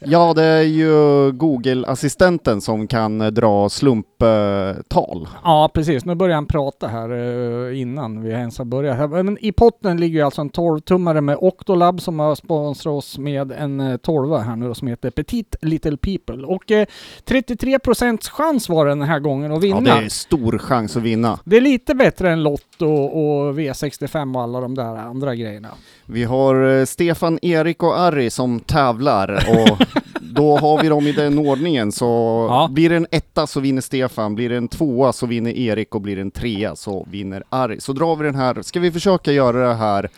Ja, 0.00 0.34
det 0.34 0.42
är 0.42 0.62
ju 0.62 1.32
Google-assistenten 1.32 2.60
som 2.60 2.86
kan 2.86 3.20
eh, 3.20 3.26
dra 3.26 3.68
slumptal. 3.68 5.28
Ja, 5.44 5.70
precis. 5.74 6.04
Nu 6.04 6.14
börjar 6.14 6.34
han 6.34 6.46
prata 6.46 6.86
här 6.86 7.10
eh, 7.10 7.80
innan 7.80 8.22
vi 8.22 8.30
ens 8.30 8.58
har 8.58 8.64
börjat. 8.64 9.10
Men 9.10 9.38
i 9.44 9.52
potten 9.52 9.96
ligger 9.96 10.24
alltså 10.24 10.40
en 10.40 10.50
12-tummare 10.50 11.20
med 11.20 11.36
Octolab 11.40 12.00
som 12.00 12.18
har 12.18 12.34
sponsrat 12.74 12.92
oss 12.98 13.18
med 13.18 13.52
en 13.52 13.80
eh, 13.80 13.96
12 13.96 14.36
här 14.38 14.56
nu 14.56 14.68
då, 14.68 14.74
som 14.74 14.88
heter 14.88 15.10
Petit 15.10 15.56
Little 15.62 15.96
People. 15.96 16.46
Och 16.46 16.70
eh, 16.70 16.86
33% 17.26 18.30
chans 18.30 18.68
var 18.68 18.84
det 18.84 18.90
den 18.90 19.02
här 19.02 19.18
gången 19.20 19.52
att 19.52 19.62
vinna. 19.62 19.88
Ja, 19.90 19.96
det 20.00 20.04
är 20.04 20.08
stor 20.08 20.58
chans 20.58 20.96
att 20.96 21.02
vinna. 21.02 21.38
Det 21.44 21.56
är 21.56 21.60
lite 21.60 21.94
bättre 21.94 22.30
än 22.30 22.42
Lotto 22.42 22.86
och 22.92 23.58
V65 23.58 24.36
och 24.36 24.42
alla 24.42 24.60
de 24.60 24.74
där 24.74 24.96
andra 24.96 25.34
grejerna. 25.34 25.68
Vi 26.06 26.24
har 26.24 26.78
eh, 26.78 26.84
Stefan, 26.84 27.38
Erik 27.42 27.82
och 27.82 27.98
Ari 28.00 28.30
som 28.30 28.60
tävlar 28.60 29.46
och 29.48 29.78
då 30.20 30.56
har 30.58 30.82
vi 30.82 30.88
dem 30.88 31.06
i 31.06 31.12
den 31.12 31.38
ordningen 31.38 31.92
så 31.92 32.06
Ja. 32.50 32.68
blir 32.72 32.90
det 32.90 32.96
en 32.96 33.06
etta 33.10 33.46
så 33.46 33.60
vinner 33.60 33.80
Stefan, 33.82 34.34
blir 34.34 34.48
det 34.48 34.56
en 34.56 34.68
tvåa 34.68 35.12
så 35.12 35.26
vinner 35.26 35.50
Erik 35.58 35.94
och 35.94 36.00
blir 36.00 36.16
det 36.16 36.22
en 36.22 36.30
trea 36.30 36.76
så 36.76 37.06
vinner 37.10 37.42
Ari. 37.48 37.80
Så 37.80 37.92
drar 37.92 38.16
vi 38.16 38.24
den 38.24 38.34
här, 38.34 38.62
ska 38.62 38.80
vi 38.80 38.92
försöka 38.92 39.32
göra 39.32 39.68
det 39.68 39.74
här 39.74 40.08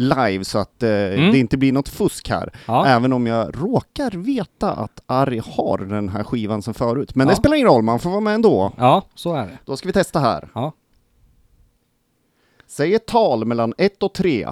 live 0.00 0.44
så 0.44 0.58
att 0.58 0.82
eh, 0.82 0.90
Mm. 0.90 1.32
det 1.32 1.38
inte 1.38 1.56
blir 1.56 1.72
något 1.72 1.88
fusk 1.88 2.28
här. 2.28 2.52
Ja. 2.66 2.86
Även 2.86 3.12
om 3.12 3.26
jag 3.26 3.62
råkar 3.62 4.10
veta 4.10 4.72
att 4.72 5.00
Ari 5.06 5.40
har 5.44 5.78
den 5.78 6.08
här 6.08 6.24
skivan 6.24 6.62
sen 6.62 6.74
förut. 6.74 7.14
Men 7.14 7.26
Ja. 7.26 7.30
det 7.30 7.36
spelar 7.36 7.56
ingen 7.56 7.68
roll, 7.68 7.82
man 7.82 7.98
får 8.00 8.10
vara 8.10 8.20
med 8.20 8.34
ändå. 8.34 8.72
Ja, 8.78 9.02
så 9.14 9.34
är 9.34 9.46
det. 9.46 9.58
Då 9.64 9.76
ska 9.76 9.86
vi 9.88 9.92
testa 9.92 10.18
här. 10.20 10.48
Ja. 10.54 10.72
Säg 12.66 12.94
ett 12.94 13.06
tal 13.06 13.44
mellan 13.44 13.74
ett 13.78 14.02
och 14.02 14.12
tre. 14.14 14.48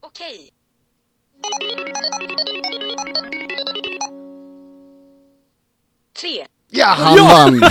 Okej. 0.00 0.50
Tre. 6.20 6.46
Ja, 6.70 6.86
han 6.86 7.16
vann! 7.18 7.60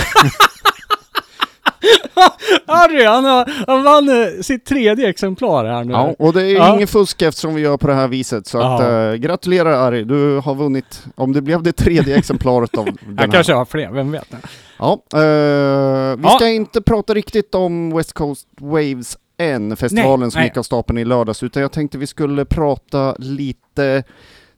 Harry, 2.66 3.04
han, 3.04 3.24
har, 3.24 3.64
han 3.66 3.82
vann 3.84 4.08
eh, 4.08 4.40
sitt 4.42 4.64
tredje 4.64 5.08
exemplar 5.08 5.64
här 5.64 5.84
nu. 5.84 5.92
Ja, 5.92 6.14
och 6.18 6.32
det 6.32 6.42
är 6.42 6.54
Ja. 6.54 6.74
ingen 6.74 6.88
fusk 6.88 7.22
eftersom 7.22 7.54
vi 7.54 7.60
gör 7.62 7.76
på 7.76 7.86
det 7.86 7.94
här 7.94 8.08
viset. 8.08 8.46
Så 8.46 8.58
att, 8.60 8.80
eh, 8.80 9.12
gratulerar 9.14 9.72
Ari, 9.86 10.04
du 10.04 10.38
har 10.38 10.54
vunnit, 10.54 11.04
om 11.14 11.32
det 11.32 11.42
blev 11.42 11.62
det 11.62 11.72
tredje 11.72 12.16
exemplaret 12.16 12.78
av 12.78 12.84
den 12.84 12.96
Jag 13.08 13.20
här. 13.22 13.32
kanske 13.32 13.52
har 13.52 13.64
fler, 13.64 13.90
vem 13.90 14.12
vet? 14.12 14.28
Ja, 14.78 14.92
eh, 15.14 15.20
vi 16.16 16.22
Ja. 16.22 16.34
ska 16.36 16.48
inte 16.48 16.82
prata 16.82 17.14
riktigt 17.14 17.54
om 17.54 17.96
West 17.96 18.12
Coast 18.12 18.48
Waves 18.60 19.16
än, 19.38 19.76
festivalen 19.76 20.20
Nej, 20.20 20.30
som 20.30 20.38
nej. 20.38 20.48
gick 20.48 20.56
av 20.56 20.62
stapeln 20.62 20.98
i 20.98 21.04
lördags, 21.04 21.42
utan 21.42 21.62
jag 21.62 21.72
tänkte 21.72 21.98
vi 21.98 22.06
skulle 22.06 22.44
prata 22.44 23.14
lite 23.18 24.04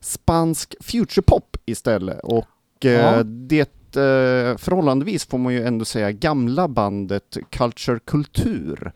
spansk 0.01 0.75
futurepop 0.81 1.57
istället. 1.65 2.19
Och 2.23 2.45
Ja. 2.79 3.23
det 3.23 3.74
eh, 3.95 4.57
förhållandevis 4.57 5.25
får 5.25 5.37
man 5.37 5.53
ju 5.53 5.63
ändå 5.63 5.85
säga 5.85 6.11
gamla 6.11 6.67
bandet 6.67 7.37
Culture 7.49 7.99
Kultur. 8.05 8.91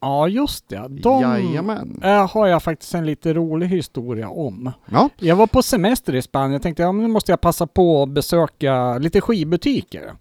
Ja, 0.00 0.28
just 0.28 0.68
det. 0.68 0.88
De 0.88 1.22
Jajamän. 1.22 2.00
eh, 2.04 2.30
har 2.30 2.46
jag 2.46 2.62
faktiskt 2.62 2.94
en 2.94 3.06
lite 3.06 3.34
rolig 3.34 3.68
historia 3.68 4.28
om. 4.28 4.72
Ja, 4.90 5.08
Jag 5.18 5.36
var 5.36 5.46
på 5.46 5.62
semester 5.62 6.14
i 6.14 6.22
Spanien. 6.22 6.52
Jag 6.52 6.62
tänkte 6.62 6.82
ja, 6.82 6.92
men 6.92 7.02
nu 7.02 7.08
måste 7.08 7.32
jag 7.32 7.40
passa 7.40 7.66
på 7.66 8.02
att 8.02 8.08
besöka 8.08 8.98
lite 8.98 9.20
skivbutiker. 9.20 10.12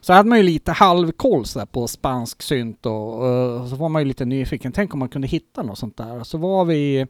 Så 0.00 0.12
hade 0.12 0.28
man 0.28 0.38
ju 0.38 0.44
lite 0.44 0.72
halvkoll 0.72 1.44
på 1.72 1.88
spansk 1.88 2.42
synt 2.42 2.86
och, 2.86 3.26
eh, 3.28 3.66
så 3.66 3.76
var 3.76 3.88
man 3.88 4.02
ju 4.02 4.08
lite 4.08 4.24
nyfiken. 4.24 4.72
Tänk 4.72 4.92
om 4.94 4.98
man 4.98 5.08
kunde 5.08 5.28
hitta 5.28 5.62
något 5.62 5.78
sånt 5.78 5.96
där. 5.96 6.24
Så 6.24 6.38
var 6.38 6.64
vi. 6.64 7.06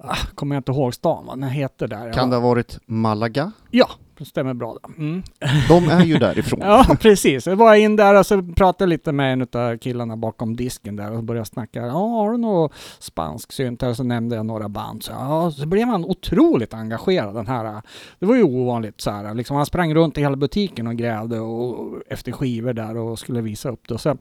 Ah, 0.00 0.16
kommer 0.34 0.56
jag 0.56 0.60
inte 0.60 0.72
ihåg 0.72 0.94
stan 0.94 1.26
vad 1.26 1.40
den 1.40 1.48
heter 1.48 1.88
där. 1.88 2.12
kan 2.12 2.30
det 2.30 2.36
ha 2.36 2.40
varit 2.48 2.78
Malaga? 2.86 3.52
Ja, 3.70 3.88
det 4.18 4.24
stämmer 4.24 4.54
bra. 4.54 4.76
det. 4.82 5.02
Mm. 5.02 5.22
De 5.68 5.88
är 5.88 6.04
ju 6.04 6.18
därifrån. 6.18 6.60
Ja, 6.64 6.96
precis. 7.00 7.46
Jag 7.46 7.56
var 7.56 7.74
in 7.74 7.96
där 7.96 8.18
och 8.18 8.26
så 8.26 8.42
pratade 8.42 8.90
lite 8.90 9.12
med 9.12 9.32
en 9.32 9.46
av 9.52 9.76
killarna 9.78 10.16
bakom 10.16 10.56
disken 10.56 10.96
där 10.96 11.12
och 11.12 11.24
började 11.24 11.46
snacka. 11.46 11.80
Ja, 11.86 11.92
har 11.92 12.32
du 12.32 12.38
något 12.38 12.72
spansk 12.98 13.52
synt 13.52 13.82
här? 13.82 13.94
Så 13.94 14.04
nämnde 14.04 14.36
jag 14.36 14.46
några 14.46 14.68
band. 14.68 15.02
Så, 15.02 15.12
ja, 15.12 15.50
så 15.50 15.66
blev 15.66 15.88
han 15.88 16.04
otroligt 16.04 16.74
engagerad 16.74 17.34
den 17.34 17.46
här. 17.46 17.82
Det 18.18 18.26
var 18.26 18.36
ju 18.36 18.42
ovanligt 18.42 19.00
så 19.00 19.10
här. 19.10 19.34
Liksom, 19.34 19.56
han 19.56 19.66
sprang 19.66 19.94
runt 19.94 20.18
i 20.18 20.20
hela 20.20 20.36
butiken 20.36 20.86
och 20.86 20.96
grävde 20.96 21.40
och, 21.40 21.94
efter 22.10 22.32
skivor 22.32 22.72
där 22.72 22.96
och 22.96 23.18
skulle 23.18 23.40
visa 23.40 23.68
upp 23.68 23.88
det. 23.88 23.94
Och 23.94 24.00
så 24.00 24.16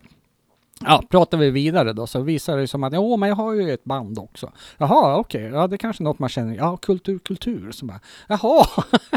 Ja, 0.85 1.03
pratade 1.09 1.43
vi 1.43 1.49
vidare 1.51 1.93
då 1.93 2.07
så 2.07 2.21
visade 2.21 2.61
det 2.61 2.67
som 2.67 2.83
att 2.83 2.93
ja, 2.93 3.17
men 3.17 3.29
jag 3.29 3.35
har 3.35 3.53
ju 3.53 3.73
ett 3.73 3.83
band 3.83 4.19
också. 4.19 4.51
Jaha, 4.77 5.17
okej, 5.17 5.41
ja 5.53 5.67
det 5.67 5.75
är 5.75 5.77
kanske 5.77 6.03
något 6.03 6.19
man 6.19 6.29
känner, 6.29 6.55
ja 6.55 6.77
kultur, 6.77 7.19
kultur. 7.19 7.71
Så 7.71 7.85
bara, 7.85 7.99
jaha, 8.27 8.65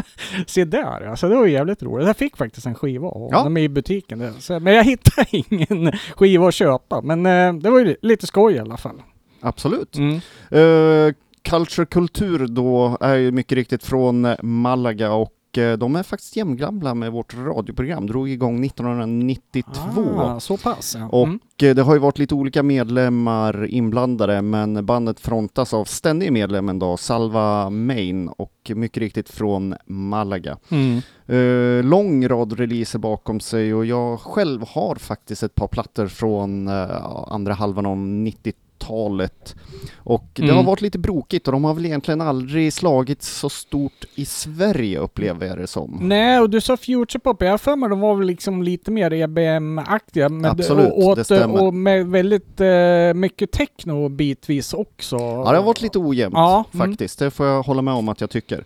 se 0.47 0.65
där 0.65 1.07
alltså 1.07 1.29
det 1.29 1.35
var 1.35 1.45
ju 1.45 1.51
jävligt 1.51 1.83
roligt. 1.83 2.07
Jag 2.07 2.17
fick 2.17 2.37
faktiskt 2.37 2.65
en 2.67 2.75
skiva 2.75 3.07
av 3.07 3.29
Ja. 3.31 3.43
dem 3.43 3.57
i 3.57 3.69
butiken. 3.69 4.33
Så, 4.41 4.59
men 4.59 4.73
jag 4.73 4.83
hittade 4.83 5.27
ingen 5.31 5.91
skiva 6.15 6.47
att 6.47 6.53
köpa. 6.53 7.01
Men 7.01 7.25
eh, 7.25 7.53
det 7.61 7.69
var 7.69 7.79
ju 7.79 7.95
lite 8.01 8.27
skoj 8.27 8.53
i 8.53 8.59
alla 8.59 8.77
fall. 8.77 9.01
Absolut. 9.41 9.97
Mm. 9.97 10.15
Eh, 10.51 11.13
Culture 11.43 11.85
Kultur 11.85 12.47
då 12.47 12.97
är 13.01 13.15
ju 13.15 13.31
mycket 13.31 13.55
riktigt 13.55 13.83
från 13.83 14.27
Malaga 14.41 15.11
och 15.13 15.29
Eh, 15.57 15.73
de 15.73 15.95
är 15.95 16.03
faktiskt 16.03 16.35
jämngamla 16.35 16.93
med 16.93 17.11
vårt 17.11 17.33
radioprogram, 17.37 18.07
drog 18.07 18.29
igång 18.29 18.65
1992. 18.65 20.01
Ah, 20.17 20.39
så 20.39 20.57
pass? 20.57 20.95
Ja. 20.99 21.23
Mm. 21.23 21.39
Och 21.57 21.63
eh, 21.63 21.75
det 21.75 21.81
har 21.81 21.93
ju 21.93 21.99
varit 21.99 22.17
lite 22.17 22.35
olika 22.35 22.63
medlemmar 22.63 23.65
inblandade, 23.65 24.41
men 24.41 24.85
bandet 24.85 25.19
frontas 25.19 25.73
av 25.73 25.85
ständiga 25.85 26.31
medlemmen 26.31 26.79
då, 26.79 26.97
Salva 26.97 27.69
Main, 27.69 28.27
och 28.27 28.71
mycket 28.75 28.97
riktigt 28.97 29.29
från 29.29 29.75
Malaga. 29.85 30.57
Mm. 30.69 31.01
Uh, 31.29 31.83
lång 31.83 32.27
rad 32.27 32.59
releaser 32.59 32.99
bakom 32.99 33.39
sig 33.39 33.73
och 33.73 33.85
jag 33.85 34.19
själv 34.19 34.65
har 34.67 34.95
faktiskt 34.95 35.43
ett 35.43 35.55
par 35.55 35.67
plattor 35.67 36.07
från 36.07 36.67
uh, 36.67 37.25
andra 37.27 37.53
halvan 37.53 37.85
av 37.85 37.97
90 37.97 38.53
80-talet. 38.81 39.55
Och 39.97 40.25
det 40.33 40.43
mm. 40.43 40.55
har 40.55 40.63
varit 40.63 40.81
lite 40.81 40.99
brokigt 40.99 41.47
och 41.47 41.51
de 41.51 41.63
har 41.63 41.73
väl 41.73 41.85
egentligen 41.85 42.21
aldrig 42.21 42.73
slagit 42.73 43.23
så 43.23 43.49
stort 43.49 44.05
i 44.15 44.25
Sverige 44.25 44.99
upplever 44.99 45.47
jag 45.47 45.57
det 45.57 45.67
som. 45.67 45.97
Nej, 46.01 46.39
och 46.39 46.49
du 46.49 46.61
sa 46.61 46.77
Future 46.77 47.19
Pop, 47.19 47.41
jag 47.41 47.49
har 47.49 47.57
för 47.57 47.75
mig 47.75 47.89
de 47.89 47.99
var 47.99 48.15
väl 48.15 48.27
liksom 48.27 48.63
lite 48.63 48.91
mer 48.91 49.13
EBM-aktiga. 49.13 50.29
Absolut, 50.43 50.91
och 50.91 50.99
åt, 50.99 51.17
det 51.17 51.23
stämmer. 51.23 51.63
Och 51.63 51.73
med 51.73 52.07
väldigt 52.07 52.61
eh, 52.61 53.13
mycket 53.13 53.51
techno 53.51 54.09
bitvis 54.09 54.73
också. 54.73 55.15
Ja, 55.15 55.51
det 55.51 55.57
har 55.57 55.63
varit 55.63 55.81
lite 55.81 55.99
ojämnt 55.99 56.33
ja, 56.33 56.65
mm. 56.73 56.87
faktiskt, 56.87 57.21
mm. 57.21 57.27
det 57.27 57.31
får 57.31 57.45
jag 57.45 57.63
hålla 57.63 57.81
med 57.81 57.93
om 57.93 58.09
att 58.09 58.21
jag 58.21 58.29
tycker. 58.29 58.65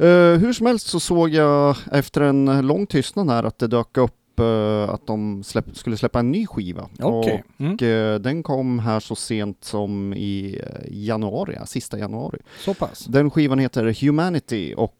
Uh, 0.00 0.38
hur 0.38 0.52
som 0.52 0.66
helst 0.66 0.86
så 0.86 1.00
såg 1.00 1.28
jag 1.28 1.76
efter 1.92 2.20
en 2.20 2.66
lång 2.66 2.86
tystnad 2.86 3.30
här 3.30 3.44
att 3.44 3.58
det 3.58 3.66
dök 3.66 3.96
upp 3.96 4.17
eh, 4.38 4.94
att 4.94 5.06
de 5.06 5.44
släpp, 5.44 5.76
skulle 5.76 5.96
släppa 5.96 6.18
en 6.18 6.30
ny 6.30 6.46
skiva. 6.46 6.88
Okej. 7.00 7.44
Mm. 7.58 7.74
Och 7.74 7.82
eh, 7.82 8.20
den 8.20 8.42
kom 8.42 8.78
här 8.78 9.00
så 9.00 9.14
sent 9.14 9.64
som 9.64 10.14
i 10.14 10.60
eh, 10.66 11.06
januari, 11.06 11.54
ja, 11.58 11.66
sista 11.66 11.98
januari. 11.98 12.38
Så 12.58 12.74
pass. 12.74 13.04
Den 13.04 13.30
skivan 13.30 13.58
heter 13.58 14.06
Humanity 14.06 14.74
och 14.76 14.94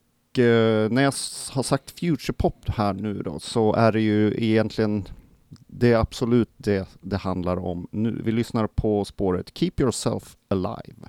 när 0.91 1.03
jag 1.03 1.13
har 1.51 1.63
sagt 1.63 2.01
futurepop 2.01 2.69
här 2.69 2.93
nu 2.93 3.23
då 3.23 3.39
så 3.39 3.75
är 3.75 3.93
det 3.93 4.01
ju 4.01 4.35
egentligen 4.45 5.09
det 5.67 5.93
är 5.93 5.97
absolut 5.97 6.51
det 6.57 6.89
det 7.01 7.17
handlar 7.17 7.57
om 7.57 7.89
nu. 7.91 8.21
Vi 8.25 8.33
lyssnar 8.33 8.67
på 8.67 9.05
spåret 9.05 9.59
Keep 9.59 9.73
Yourself 9.81 10.37
Alive. 10.49 11.09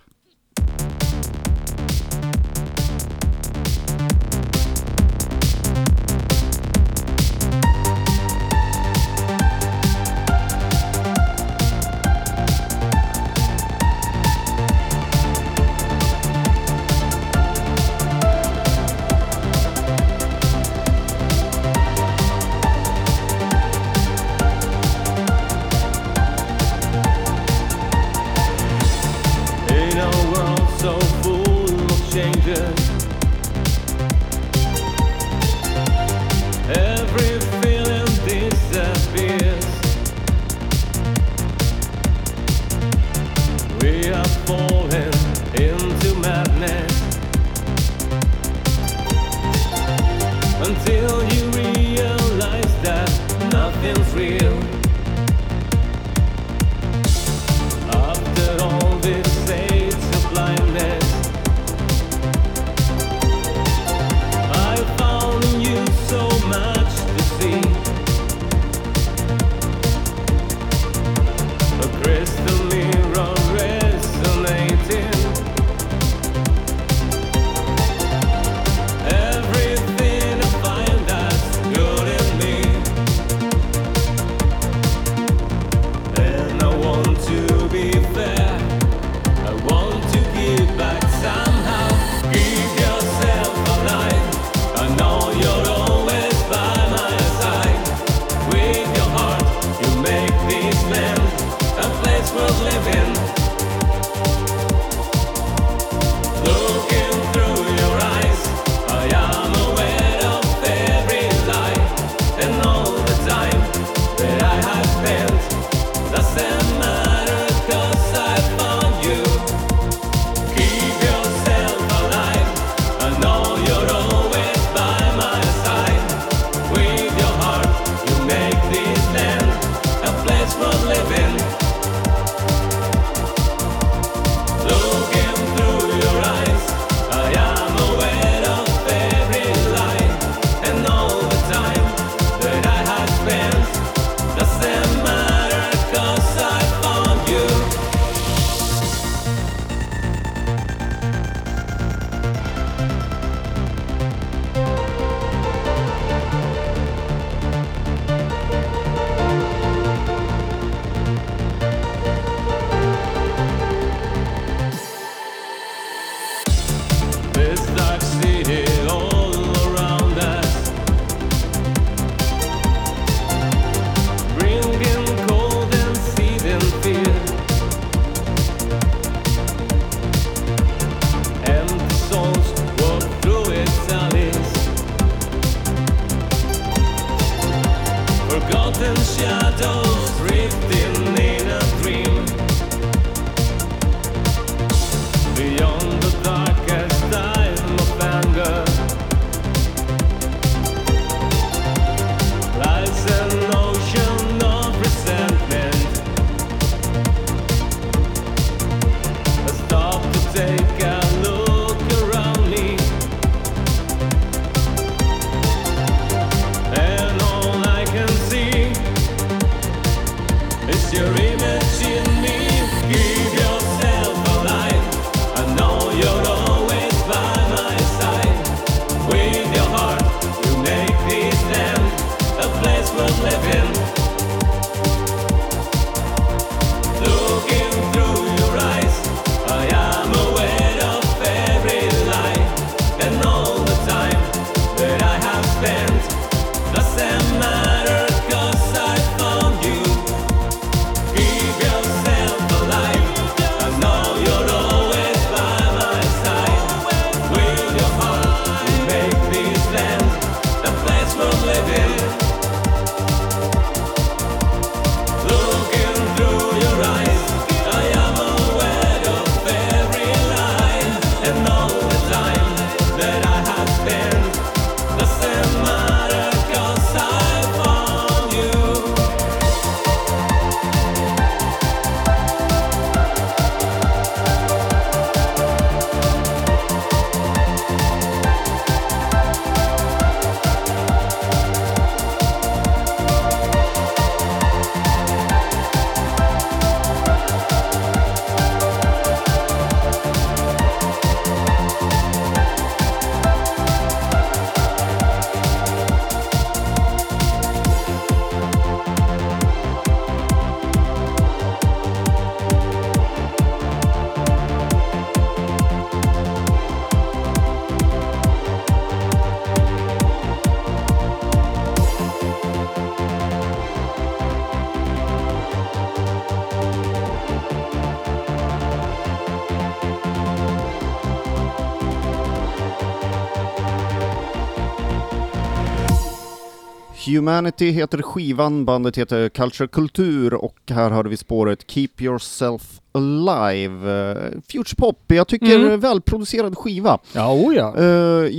Humanity 337.15 337.71
heter 337.71 338.01
skivan, 338.01 338.65
bandet 338.65 338.97
heter 338.97 339.29
Culture 339.29 339.67
Kultur 339.67 340.33
och 340.33 340.55
här 340.69 340.91
hörde 340.91 341.09
vi 341.09 341.17
spåret 341.17 341.71
Keep 341.71 341.89
Yourself 341.99 342.79
Alive. 342.91 343.91
Eh, 344.11 344.31
Future 344.51 344.75
Pop, 344.77 345.03
jag 345.07 345.27
tycker 345.27 345.59
Mm. 345.59 345.79
välproducerad 345.79 346.57
skiva. 346.57 346.99
Ja, 347.13 347.33
oh 347.33 347.55
ja. 347.55 347.77
Eh, 347.77 347.85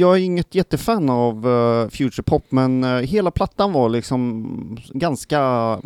jag 0.00 0.16
är 0.16 0.20
inget 0.20 0.54
jättefan 0.54 1.10
av 1.10 1.46
uh, 1.46 1.88
Future 1.88 2.22
Pop, 2.22 2.44
men 2.48 2.84
eh, 2.84 2.90
hela 3.00 3.30
plattan 3.30 3.72
var 3.72 3.88
liksom 3.88 4.78
ganska 4.92 5.40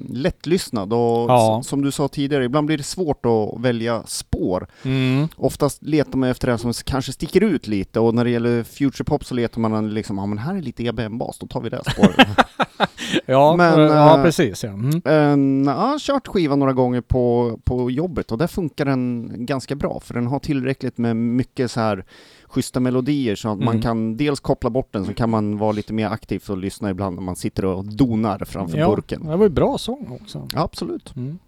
lättlyssnad 0.09 0.93
och 0.93 0.99
Ja. 1.31 1.63
som 1.65 1.83
du 1.83 1.91
sa 1.91 2.09
tidigare, 2.09 2.45
ibland 2.45 2.67
blir 2.67 2.77
det 2.77 2.83
svårt 2.85 3.27
att 3.27 3.61
välja 3.61 4.03
spår. 4.07 4.67
Mm. 4.83 5.29
Oftast 5.37 5.83
letar 5.83 6.19
man 6.19 6.29
efter 6.31 6.49
det 6.49 6.59
som 6.59 6.73
kanske 6.85 7.13
sticker 7.13 7.41
ut 7.41 7.67
lite 7.67 8.01
och 8.01 8.15
när 8.15 8.25
det 8.25 8.31
gäller 8.31 8.63
Future 8.63 9.05
Pop 9.05 9.25
så 9.25 9.35
letar 9.35 9.61
man 9.61 9.95
liksom, 9.95 10.19
ja 10.19 10.27
men 10.27 10.39
här 10.39 10.55
är 10.57 10.63
lite 10.63 10.85
EBM-bas, 10.85 11.39
då 11.39 11.47
tar 11.47 11.61
vi 11.61 11.69
det 11.69 11.83
spåret. 11.93 12.29
Ja, 13.27 13.57
Men, 13.57 13.81
eh, 13.81 13.87
ja 13.87 14.17
eh, 14.19 14.23
precis 14.23 14.65
ja. 14.65 14.71
Mm. 14.71 15.03
En, 15.05 15.65
ja, 15.67 15.73
jag 15.73 15.87
har 15.89 15.99
kört 15.99 16.27
skivan 16.29 16.59
några 16.59 16.73
gånger 16.73 17.01
på, 17.01 17.59
på 17.65 17.91
jobbet 17.91 18.33
och 18.33 18.39
där 18.39 18.47
funkar 18.47 18.85
den 18.85 19.33
ganska 19.39 19.75
bra 19.75 20.01
för 20.01 20.15
den 20.15 20.27
har 20.27 20.39
tillräckligt 20.39 20.99
med 20.99 21.17
mycket 21.17 21.71
så 21.71 21.81
här 21.81 22.05
schyssta 22.47 22.81
melodier 22.81 23.35
så 23.35 23.49
att 23.49 23.59
man 23.59 23.69
Mm. 23.69 23.83
kan 23.83 24.17
dels 24.17 24.41
koppla 24.41 24.71
bort 24.71 24.93
den 24.93 25.05
så 25.05 25.15
kan 25.15 25.31
man 25.31 25.59
vara 25.59 25.73
lite 25.73 25.93
mer 25.93 26.07
aktiv 26.09 26.43
och 26.49 26.57
lyssna 26.59 26.91
ibland 26.91 27.17
när 27.17 27.23
man 27.23 27.37
sitter 27.37 27.65
och 27.65 27.85
donar 27.85 28.39
framför 28.47 28.79
Ja, 28.79 28.89
burken. 28.95 29.27
det 29.27 29.37
var 29.37 29.45
ju 29.45 29.51
bra 29.51 29.79
sång 29.79 30.19
också. 30.23 30.49
Ja, 30.55 30.61
absolut. 30.63 31.17
Mm. 31.17 31.39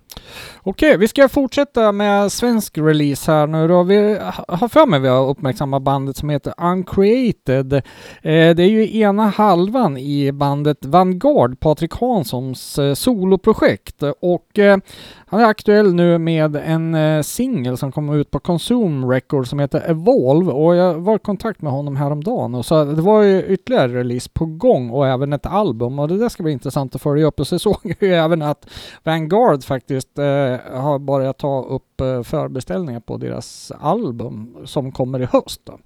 Okej, 0.62 0.96
vi 0.96 1.09
ska 1.09 1.29
fortsätta 1.29 1.92
med 1.92 2.33
svensk 2.33 2.79
release 2.79 3.33
här 3.33 3.46
nu 3.46 3.68
då. 3.68 3.83
Vi 3.83 4.18
har 4.48 4.68
för 4.68 4.87
mig 4.87 5.00
vi 5.00 5.09
har 5.09 5.29
uppmärksammat 5.29 5.83
bandet 5.83 6.16
som 6.16 6.31
heter 6.31 6.55
Uncreated. 6.59 7.72
Eh, 7.72 7.83
det 8.22 8.62
är 8.62 8.68
ju 8.68 8.98
ena 8.98 9.29
halvan 9.29 9.96
i 9.96 10.33
bandet 10.33 10.85
Vanguard, 10.85 11.61
Patrik 11.61 11.94
Hanssons 12.00 12.79
eh, 12.79 12.94
soloprojekt. 12.94 14.02
Och 14.20 14.59
eh, 14.59 14.79
han 15.26 15.40
är 15.40 15.44
aktuell 15.44 15.94
nu 15.94 16.18
med 16.18 16.57
en 16.57 16.94
eh, 16.94 17.22
singel 17.22 17.76
som 17.76 17.92
kommer 17.92 18.16
ut 18.16 18.31
på 18.31 18.38
Consume 18.38 19.07
Records 19.07 19.50
som 19.50 19.59
heter 19.59 19.90
Evolve. 19.90 20.52
Och 20.52 20.76
jag 20.76 20.94
var 20.94 21.16
i 21.16 21.18
kontakt 21.18 21.62
med 21.62 21.72
honom 21.72 21.96
häromdagen 21.96 22.55
och 22.55 22.66
sa 22.66 22.83
att 22.83 22.96
det 22.96 23.02
var 23.02 23.22
ju 23.22 23.42
ytterligare 23.42 23.88
release 23.88 24.31
på 24.33 24.46
gång 24.46 24.90
och 24.90 25.07
även 25.07 25.33
ett 25.33 25.46
album. 25.46 25.98
Och 25.98 26.09
det 26.09 26.18
där 26.18 26.29
ska 26.29 26.42
bli 26.42 26.52
intressant 26.52 26.94
att 26.94 27.02
följa 27.02 27.26
upp. 27.26 27.40
Och 27.40 27.46
så 27.46 27.59
såg 27.66 27.76
jag 27.83 28.09
ju 28.09 28.14
även 28.14 28.42
att 28.42 28.66
Vanguard 29.05 29.64
faktiskt 29.64 30.06
eh, 30.19 30.81
har 30.81 30.99
börjat 30.99 31.38
ta 31.38 31.62
upp 31.62 32.01
eh, 32.01 32.23
förbeställningar 32.23 33.01
på 33.01 33.16
deras 33.16 33.73
album 33.81 34.57
som 34.64 34.92
kommer 34.92 35.23
i 35.23 35.25
höst. 35.25 35.61
Då. 35.64 35.79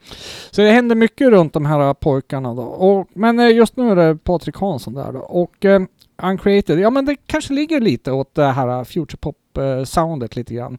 Så 0.50 0.62
det 0.62 0.70
händer 0.70 0.96
mycket 0.96 1.28
runt 1.28 1.52
de 1.52 1.66
här 1.66 1.94
pojkarna 1.94 2.54
då. 2.54 2.62
Och, 2.62 3.08
men 3.14 3.38
eh, 3.38 3.56
just 3.56 3.76
nu 3.76 3.90
är 3.90 3.96
det 3.96 4.16
Patrik 4.16 4.56
Hansson 4.56 4.94
där 4.94 5.12
då. 5.12 5.18
Och 5.18 5.64
eh, 5.64 5.82
Uncreated, 6.22 6.78
ja 6.78 6.90
men 6.90 7.04
det 7.04 7.16
kanske 7.26 7.52
ligger 7.52 7.80
lite 7.80 8.12
åt 8.12 8.34
det 8.34 8.44
här 8.44 8.84
futurepop 8.84 9.36
eh, 9.58 9.84
soundet 9.84 10.36
lite 10.36 10.54
grann. 10.54 10.78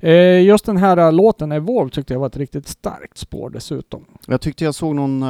Eh, 0.00 0.40
just 0.42 0.64
den 0.64 0.76
här 0.76 0.96
eh, 0.96 1.12
låten 1.12 1.52
Evolve 1.52 1.90
tyckte 1.90 2.12
jag 2.12 2.20
var 2.20 2.26
ett 2.26 2.36
riktigt 2.36 2.68
starkt 2.68 3.18
spår 3.18 3.50
dessutom. 3.50 4.04
Jag 4.26 4.40
tyckte 4.40 4.64
jag 4.64 4.74
såg 4.74 4.94
någon 4.94 5.24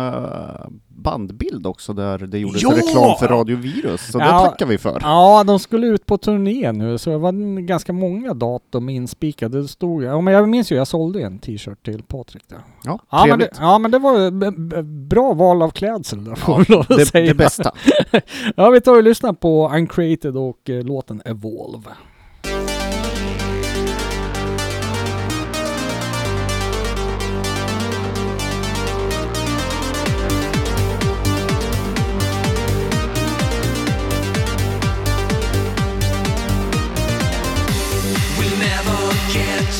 bandbild 0.88 1.66
också 1.66 1.92
där 1.92 2.18
det 2.18 2.38
gjordes 2.38 2.62
Ja! 2.62 2.70
reklam 2.70 3.16
för 3.18 3.28
Radio 3.28 3.56
Virus, 3.56 4.12
så 4.12 4.18
Ja. 4.18 4.24
det 4.24 4.48
tackar 4.50 4.66
vi 4.66 4.78
för. 4.78 4.98
Ja, 5.02 5.44
de 5.46 5.58
skulle 5.58 5.86
ut 5.86 6.06
på 6.06 6.18
turné 6.18 6.72
nu 6.72 6.98
så 6.98 7.10
det 7.10 7.18
var 7.18 7.60
ganska 7.60 7.92
många 7.92 8.34
datum 8.34 8.88
inspikade. 8.88 9.62
Det 9.62 9.68
stod, 9.68 10.02
ja, 10.02 10.20
men 10.20 10.34
jag 10.34 10.48
minns 10.48 10.72
ju, 10.72 10.76
jag 10.76 10.86
sålde 10.88 11.22
en 11.22 11.38
t-shirt 11.38 11.84
till 11.84 12.02
Patrik 12.02 12.42
där. 12.48 12.58
Ja, 12.84 12.98
Ja 13.10 13.26
men, 13.26 13.38
det, 13.38 13.44
trevligt. 13.44 13.58
ja 13.60 13.78
men 13.78 13.90
det 13.90 13.98
var 13.98 14.82
bra 15.08 15.32
val 15.34 15.62
av 15.62 15.70
klädsel 15.70 16.24
där 16.24 16.34
får 16.34 16.64
Ja, 16.68 16.84
vi 16.88 16.96
det, 16.96 17.06
säga. 17.06 17.26
det 17.26 17.34
bästa. 17.34 17.70
Ja 18.56 18.70
vi 18.70 18.80
tar 18.80 18.96
och 18.96 19.02
lyssnar 19.02 19.32
på 19.32 19.68
Uncreated 19.74 20.36
och 20.36 20.70
eh, 20.70 20.82
låten 20.84 21.22
Evolve. 21.24 21.90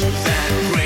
and 0.00 0.77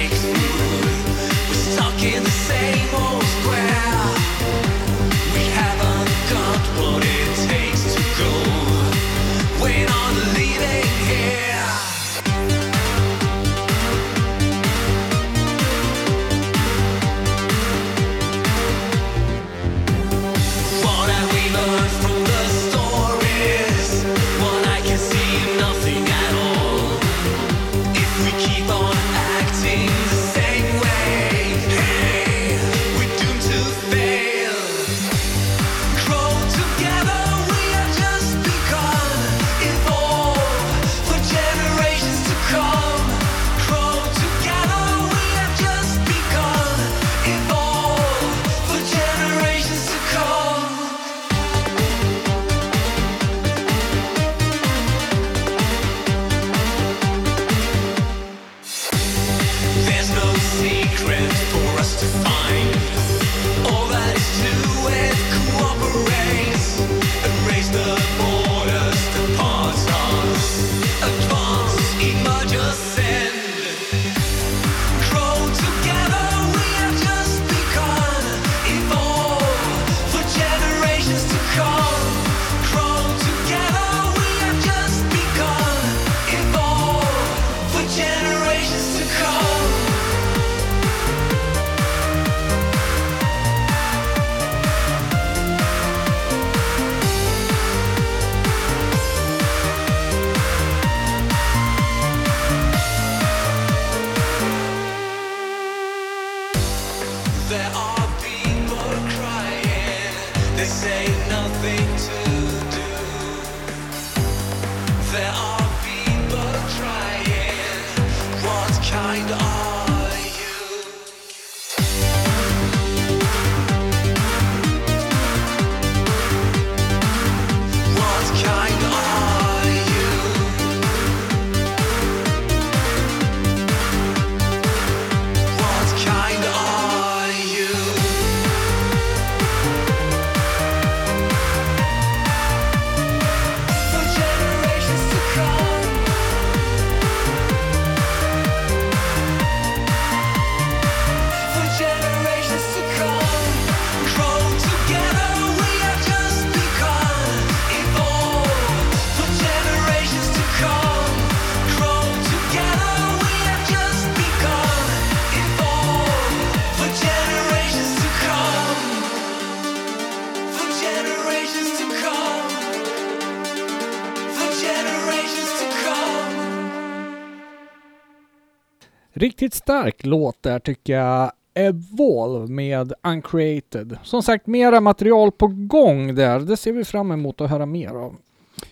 Riktigt 179.43 179.55
stark 179.63 180.07
låt 180.07 180.43
där 180.43 180.59
tycker 180.59 180.93
jag. 180.93 181.33
Evolve 181.55 182.53
med 182.53 182.93
Uncreated. 183.03 183.99
Som 184.03 184.23
sagt, 184.23 184.47
mera 184.47 184.81
material 184.81 185.33
på 185.33 185.47
gång 185.47 186.15
där. 186.15 186.41
Det 186.41 186.57
ser 186.57 186.73
vi 186.73 186.85
fram 186.85 187.13
emot 187.13 187.41
att 187.41 187.51
höra 187.51 187.67
mer 187.67 187.89
av. 187.89 188.17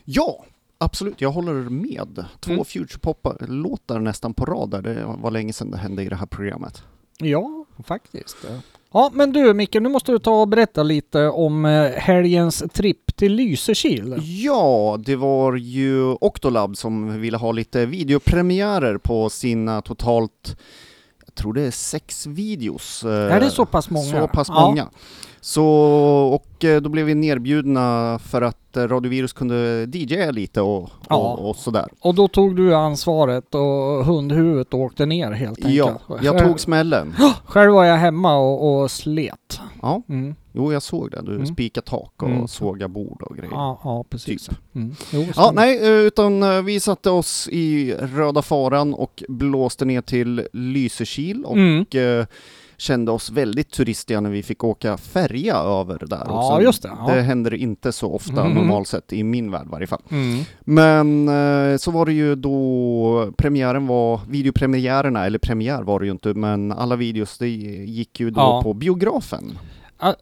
Ja, 0.05 0.45
absolut. 0.79 1.21
Jag 1.21 1.31
håller 1.31 1.53
med. 1.55 2.25
Två 2.41 2.53
Mm. 2.53 2.65
futurepop-låtar 2.65 4.01
nästan 4.01 4.35
på 4.35 4.45
rad 4.45 4.71
där. 4.71 4.83
Det 4.83 5.05
var 5.19 5.31
länge 5.31 5.53
sedan 5.53 5.71
det 5.71 5.79
hände 5.79 6.03
i 6.03 6.09
det 6.09 6.17
här 6.17 6.27
programmet. 6.27 6.83
Ja, 7.19 7.65
faktiskt. 7.85 8.37
Ja, 8.93 9.11
men 9.13 9.33
du 9.33 9.55
Micke, 9.55 9.75
nu 9.75 9.89
måste 9.89 10.13
du 10.13 10.19
ta 10.19 10.41
och 10.41 10.49
berätta 10.49 10.83
lite 10.83 11.29
om 11.29 11.65
eh, 11.65 11.91
helgens 11.91 12.65
tripp 12.73 13.17
till 13.17 13.35
Lysekil. 13.35 14.15
Ja, 14.23 14.99
det 15.05 15.17
var 15.17 15.57
ju 15.57 16.03
Octolab 16.21 16.77
som 16.77 17.21
ville 17.21 17.37
ha 17.37 17.53
lite 17.53 17.87
videopremiärer 17.87 18.99
på 18.99 19.31
sina 19.31 19.83
totalt, 19.83 20.57
jag 21.27 21.35
tror 21.35 21.53
det 21.53 21.63
är 21.63 21.71
sex 21.71 22.27
videos. 22.27 23.05
eh, 23.05 23.11
Är 23.35 23.41
det 23.41 23.51
så 23.51 23.67
pass 23.67 23.91
många? 23.91 24.21
Så 24.21 24.29
pass 24.29 24.49
Ja. 24.49 24.91
Så, 25.41 25.65
och 26.35 26.65
eh, 26.65 26.81
då 26.81 26.89
blev 26.89 27.07
vi 27.07 27.15
nerbjudna 27.15 28.19
för 28.25 28.43
att 28.43 28.77
eh, 28.77 28.83
Radio 28.89 29.11
Virus 29.11 29.33
kunde 29.33 29.87
DJa 29.93 30.31
lite 30.31 30.61
och, 30.61 30.83
och, 30.83 30.91
Ja. 31.09 31.17
och 31.35 31.57
sådär. 31.57 31.89
Och 32.01 32.15
då 32.15 32.29
tog 32.29 32.57
du 32.57 32.75
ansvaret 32.75 33.55
och 33.55 34.05
hundhuvudet 34.05 34.75
åkte 34.75 35.07
ner 35.07 35.31
helt 35.33 35.59
enkelt. 35.59 35.75
Ja, 36.09 36.19
jag 36.23 36.39
tog 36.39 36.61
smällen. 36.61 37.15
Själv 37.45 37.73
var 37.73 37.85
jag 37.85 37.97
hemma 37.97 38.37
och, 38.37 38.81
och 38.83 38.91
slet. 38.91 39.61
Ja, 39.83 40.03
Mm. 40.09 40.35
jo 40.53 40.73
jag 40.73 40.83
såg 40.83 41.11
det. 41.11 41.23
Du 41.23 41.35
Mm. 41.35 41.47
spikade 41.47 41.87
tak 41.87 42.23
och 42.23 42.29
Mm. 42.29 42.49
sågade 42.49 42.89
bord 42.93 43.23
och 43.23 43.37
grejer. 43.37 43.53
Ja, 43.53 43.81
ja, 43.85 44.05
precis. 44.11 44.47
Typ. 44.47 44.59
Mm. 44.75 44.95
Jo, 45.13 45.25
Ja, 45.37 45.53
nej, 45.55 45.79
eh, 45.83 45.89
utan 46.07 46.65
vi 46.65 46.81
satte 46.81 47.11
oss 47.11 47.49
i 47.53 47.95
röda 47.95 48.43
faran 48.43 48.95
och 48.95 49.23
blåste 49.29 49.85
ner 49.85 50.01
till 50.01 50.47
Lysekil 50.53 51.45
och 51.45 51.57
Mm. 51.57 51.85
Kände 52.81 53.13
oss 53.13 53.31
väldigt 53.31 53.71
turistiga 53.71 54.21
när 54.21 54.31
vi 54.31 54.43
fick 54.43 54.65
åka 54.65 54.97
färja 54.97 55.55
över 55.57 55.99
där. 56.07 56.23
Ja, 56.27 56.53
också. 56.55 56.63
just 56.65 56.83
det, 56.83 56.91
ja. 57.07 57.15
Det 57.15 57.21
händer 57.23 57.55
inte 57.55 57.93
så 57.93 58.13
ofta 58.15 58.45
Mhm. 58.45 58.55
normalt 58.55 58.89
sett, 58.89 59.13
i 59.13 59.23
min 59.25 59.51
värld 59.51 59.67
i 59.67 59.71
varje 59.71 59.87
fall. 59.87 60.03
Mm. 60.11 60.45
Men 60.61 61.29
eh, 61.73 61.77
så 61.77 61.91
var 61.91 62.07
det 62.07 62.13
ju 62.13 62.35
då 62.35 63.33
premiären 63.39 63.87
var, 63.87 64.21
videopremiärerna, 64.29 65.27
eller 65.27 65.39
premiär 65.39 65.83
var 65.83 66.01
det 66.01 66.07
ju 66.07 66.13
inte, 66.13 66.35
men 66.35 66.73
alla 66.73 66.97
videos 66.97 67.39
det 67.39 67.49
gick 67.49 68.21
ju 68.21 68.31
då 68.31 68.41
Ja. 68.41 68.61
på 68.63 68.75
biografen. 68.75 69.59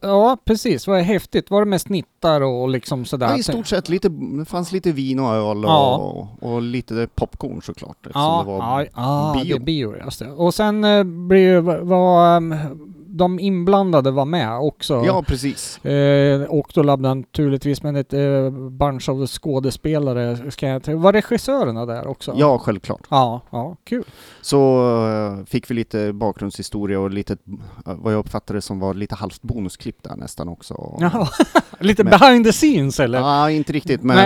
Ja, 0.01 0.37
precis. 0.45 0.87
Vad 0.87 0.99
häftigt. 1.01 1.51
Var 1.51 1.59
det 1.59 1.65
med 1.65 1.81
snittar 1.81 2.41
och 2.41 2.69
liksom 2.69 3.05
sådär? 3.05 3.27
Ja, 3.29 3.37
I 3.37 3.43
stort 3.43 3.67
sett 3.67 3.89
lite, 3.89 4.09
det 4.09 4.45
fanns 4.45 4.71
lite 4.71 4.91
vin 4.91 5.19
och 5.19 5.33
öl 5.33 5.57
och, 5.65 5.71
Ja. 5.71 6.27
och 6.41 6.61
lite 6.61 7.07
popcorn 7.15 7.61
såklart. 7.61 7.97
eftersom 8.01 8.21
Ja, 8.21 8.39
det 8.45 8.51
var 8.51 8.57
ja, 8.57 8.85
ja 9.35 9.41
bio. 9.43 9.57
det 9.57 9.63
bio, 9.63 9.95
just 10.05 10.19
det. 10.19 10.31
Och 10.31 10.53
sen 10.53 10.83
eh, 10.83 11.03
blir 11.03 11.59
var, 11.83 12.37
ehm, 12.37 12.55
de 13.11 13.39
inblandade 13.39 14.11
var 14.11 14.25
med 14.25 14.59
också. 14.59 15.03
Ja, 15.05 15.23
precis. 15.27 15.85
Eh, 15.85 16.45
Octolab 16.53 16.99
naturligtvis, 17.01 17.83
men 17.83 17.95
ett 17.95 18.13
eh, 18.13 18.49
bunch 18.71 19.09
av 19.09 19.27
skådespelare. 19.27 20.51
Ska 20.51 20.67
jag, 20.67 20.87
var 20.95 21.13
regissörerna 21.13 21.85
där 21.85 22.07
också? 22.07 22.33
Ja, 22.37 22.57
självklart. 22.59 23.01
Ja, 23.09 23.41
ja, 23.49 23.75
kul. 23.83 24.03
Så 24.41 24.83
eh, 25.39 25.45
fick 25.45 25.71
vi 25.71 25.75
lite 25.75 26.13
bakgrundshistoria 26.13 26.99
och 26.99 27.09
lite, 27.11 27.33
eh, 27.33 27.93
vad 27.95 28.13
jag 28.13 28.19
uppfattade 28.19 28.61
som 28.61 28.79
var 28.79 28.93
lite 28.93 29.15
halvt 29.15 29.41
bonusklipp 29.41 30.03
där 30.03 30.15
nästan 30.15 30.49
också. 30.49 30.97
Jaha. 30.99 31.27
Lite 31.81 32.03
Men- 32.03 32.19
behind 32.19 32.45
the 32.45 32.51
scenes 32.51 32.99
eller? 32.99 33.19
Ja, 33.19 33.49
inte 33.51 33.73
riktigt, 33.73 34.03
men 34.03 34.17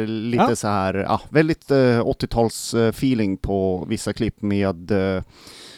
eh, 0.00 0.06
lite 0.06 0.44
Ja. 0.48 0.56
så 0.56 0.68
här, 0.68 0.94
ja, 0.94 1.20
väldigt 1.28 1.70
eh, 1.70 1.76
80-tals 1.76 2.74
eh, 2.74 2.88
feeling 2.88 3.36
på 3.36 3.84
vissa 3.88 4.12
klipp 4.12 4.42
med 4.42 4.90
eh, 4.90 5.22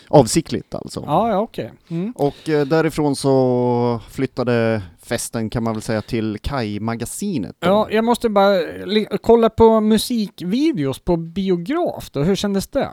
avsiktligt 0.09 0.74
alltså. 0.74 1.02
Ja, 1.07 1.28
ja 1.28 1.38
okej. 1.38 1.72
Mm. 1.88 2.12
Och 2.16 2.48
eh, 2.48 2.66
därifrån 2.66 3.16
så 3.16 4.00
flyttade 4.11 4.82
festen 5.02 5.50
kan 5.50 5.62
man 5.62 5.72
väl 5.74 5.82
säga 5.82 6.02
till 6.02 6.38
Kaj-magasinet. 6.42 7.57
Ja, 7.61 7.88
jag 7.90 8.05
måste 8.05 8.28
bara 8.28 8.59
kolla 9.22 9.50
på 9.50 9.80
musikvideos 9.80 10.98
på 10.98 11.16
biograf 11.16 12.11
då. 12.11 12.22
Hur 12.22 12.34
kändes 12.36 12.66
det? 12.66 12.88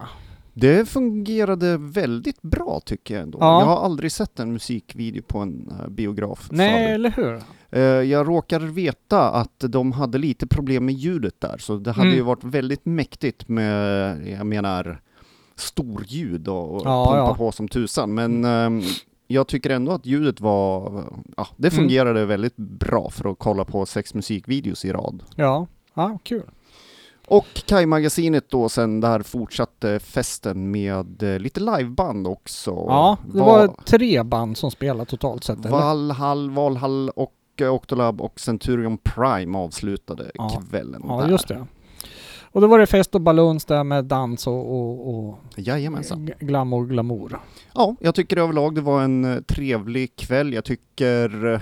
Det 0.53 0.89
fungerade 0.89 1.77
väldigt 1.77 2.41
bra 2.41 2.81
tycker 2.85 3.13
jag 3.13 3.23
ändå. 3.23 3.37
Ja. 3.41 3.59
Jag 3.59 3.65
har 3.65 3.85
aldrig 3.85 4.11
sett 4.11 4.39
en 4.39 4.53
musikvideo 4.53 5.23
på 5.23 5.39
en 5.39 5.71
eh, 5.81 5.87
biograf 5.89 6.47
Nej, 6.51 6.73
förut. 6.87 6.95
eller 6.95 7.11
hur? 7.11 7.41
Eh, 7.71 7.81
Jag 8.11 8.27
råkar 8.27 8.59
veta 8.59 9.29
att 9.31 9.59
de 9.59 9.91
hade 9.91 10.17
lite 10.17 10.47
problem 10.47 10.85
med 10.85 10.95
ljudet 10.95 11.41
där, 11.41 11.57
så 11.57 11.77
det 11.77 11.91
hade 11.91 12.07
Mm. 12.07 12.17
ju 12.17 12.23
varit 12.23 12.43
väldigt 12.43 12.85
mäktigt 12.85 13.47
med, 13.47 14.27
jag 14.27 14.45
menar, 14.45 15.01
storljud 15.61 16.47
och, 16.47 16.71
och 16.75 16.81
Ja, 16.85 17.05
pumpa 17.05 17.17
ja. 17.17 17.35
på 17.35 17.51
som 17.51 17.67
tusan. 17.67 18.13
Men 18.13 18.45
ehm, 18.45 18.81
jag 19.27 19.47
tycker 19.47 19.69
ändå 19.69 19.91
att 19.91 20.05
ljudet 20.05 20.41
var, 20.41 21.03
ja, 21.37 21.47
det 21.57 21.67
Mm. 21.73 21.77
fungerade 21.83 22.25
väldigt 22.25 22.57
bra 22.57 23.09
för 23.09 23.31
att 23.31 23.39
kolla 23.39 23.65
på 23.65 23.85
sex 23.85 24.13
musikvideos 24.13 24.85
i 24.85 24.91
rad. 24.91 25.23
Ja, 25.35 25.67
ja 25.93 26.17
kul. 26.23 26.43
Och 27.27 27.45
Kaj-magasinet 27.65 28.49
då 28.49 28.69
sen 28.69 28.99
där 29.01 29.21
fortsatte 29.21 29.99
festen 29.99 30.71
med 30.71 31.23
eh, 31.23 31.39
lite 31.39 31.59
liveband 31.59 32.27
också. 32.27 32.71
Ja, 32.71 33.17
det 33.33 33.39
Va- 33.39 33.45
var 33.45 33.67
tre 33.85 34.23
band 34.23 34.57
som 34.57 34.71
spelade 34.71 35.05
totalt 35.09 35.43
sett? 35.43 35.65
Valhall, 35.65 36.49
Valhall 36.51 37.09
och 37.15 37.33
eh, 37.61 37.73
Octolab 37.73 38.21
och 38.21 38.39
Centurion 38.39 38.97
Prime 38.97 39.57
avslutade 39.57 40.31
Ja. 40.33 40.61
kvällen 40.69 41.01
Ja, 41.07 41.21
där. 41.21 41.29
just 41.29 41.47
det. 41.47 41.65
Och 42.51 42.61
då 42.61 42.67
var 42.67 42.79
det 42.79 42.87
fest 42.87 43.15
och 43.15 43.21
baluns 43.21 43.65
där 43.65 43.83
med 43.83 44.05
dans 44.05 44.47
och, 44.47 44.73
och, 44.75 45.09
och 45.29 45.37
Jajamensan. 45.55 46.25
g- 46.25 46.33
glam 46.39 46.73
och 46.73 46.89
glamour. 46.89 47.39
Ja, 47.73 47.95
jag 47.99 48.15
tycker 48.15 48.37
överlag 48.37 48.75
det 48.75 48.81
var 48.81 49.01
en 49.03 49.25
eh, 49.25 49.41
trevlig 49.41 50.15
kväll. 50.15 50.53
Jag 50.53 50.63
tycker 50.65 51.53
eh, 51.53 51.59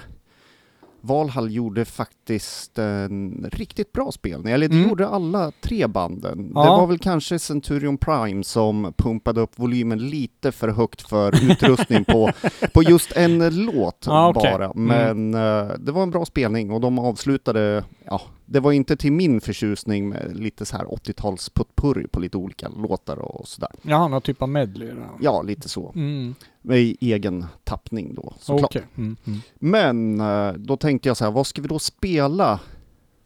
Valhall 1.02 1.52
gjorde 1.52 1.86
faktiskt 1.86 2.78
en 2.80 3.50
riktigt 3.52 3.92
bra 3.92 4.12
spelning, 4.12 4.54
eller 4.54 4.68
det 4.68 4.76
Mm. 4.76 4.90
gjorde 4.90 5.08
alla 5.08 5.52
tre 5.62 5.88
banden. 5.88 6.52
Ja. 6.56 6.64
Det 6.64 6.70
var 6.70 6.88
väl 6.88 7.00
kanske 7.00 7.40
Centurion 7.40 7.98
Prime 7.98 8.44
som 8.44 8.94
pumpade 8.98 9.42
upp 9.42 9.52
volymen 9.60 10.00
lite 10.10 10.52
för 10.52 10.68
högt 10.68 11.10
för 11.10 11.52
utrustning 11.52 12.06
på, 12.06 12.30
på 12.74 12.84
just 12.84 13.12
en 13.18 13.66
låt 13.66 14.04
Ja, 14.08 14.32
bara. 14.36 14.66
Mm. 14.66 14.86
Men 14.86 15.34
eh, 15.34 15.72
det 15.80 15.92
var 15.92 16.04
en 16.04 16.12
bra 16.12 16.26
spelning 16.26 16.72
och 16.72 16.82
de 16.82 17.00
avslutade, 17.00 17.84
ja, 18.06 18.22
det 18.52 18.60
var 18.60 18.72
inte 18.72 18.98
till 18.98 19.12
min 19.12 19.42
förtjusning 19.42 20.10
med 20.10 20.38
lite 20.40 20.66
så 20.66 20.78
här 20.78 20.86
80-tals 20.86 21.50
puttpurri 21.50 22.08
på 22.08 22.20
lite 22.20 22.38
olika 22.38 22.70
låtar 22.70 23.18
och 23.18 23.48
sådär. 23.48 23.72
Ja, 23.82 24.08
någon 24.08 24.22
typ 24.22 24.42
av 24.42 24.50
medley. 24.50 24.92
Då. 24.92 25.02
Ja, 25.20 25.42
lite 25.42 25.70
så. 25.70 25.92
Mm. 25.96 26.36
Med 26.62 26.96
egen 27.00 27.46
tappning 27.64 28.14
då, 28.16 28.34
såklart. 28.40 28.76
Okej. 28.76 28.84
Mm. 28.98 29.18
Mm. 29.26 29.40
Men 29.60 30.20
eh, 30.20 30.54
då 30.54 30.78
tänkte 30.78 31.10
jag 31.10 31.18
så 31.18 31.24
här, 31.24 31.32
vad 31.32 31.48
ska 31.48 31.62
vi 31.62 31.68
då 31.68 31.80
spela 31.80 32.60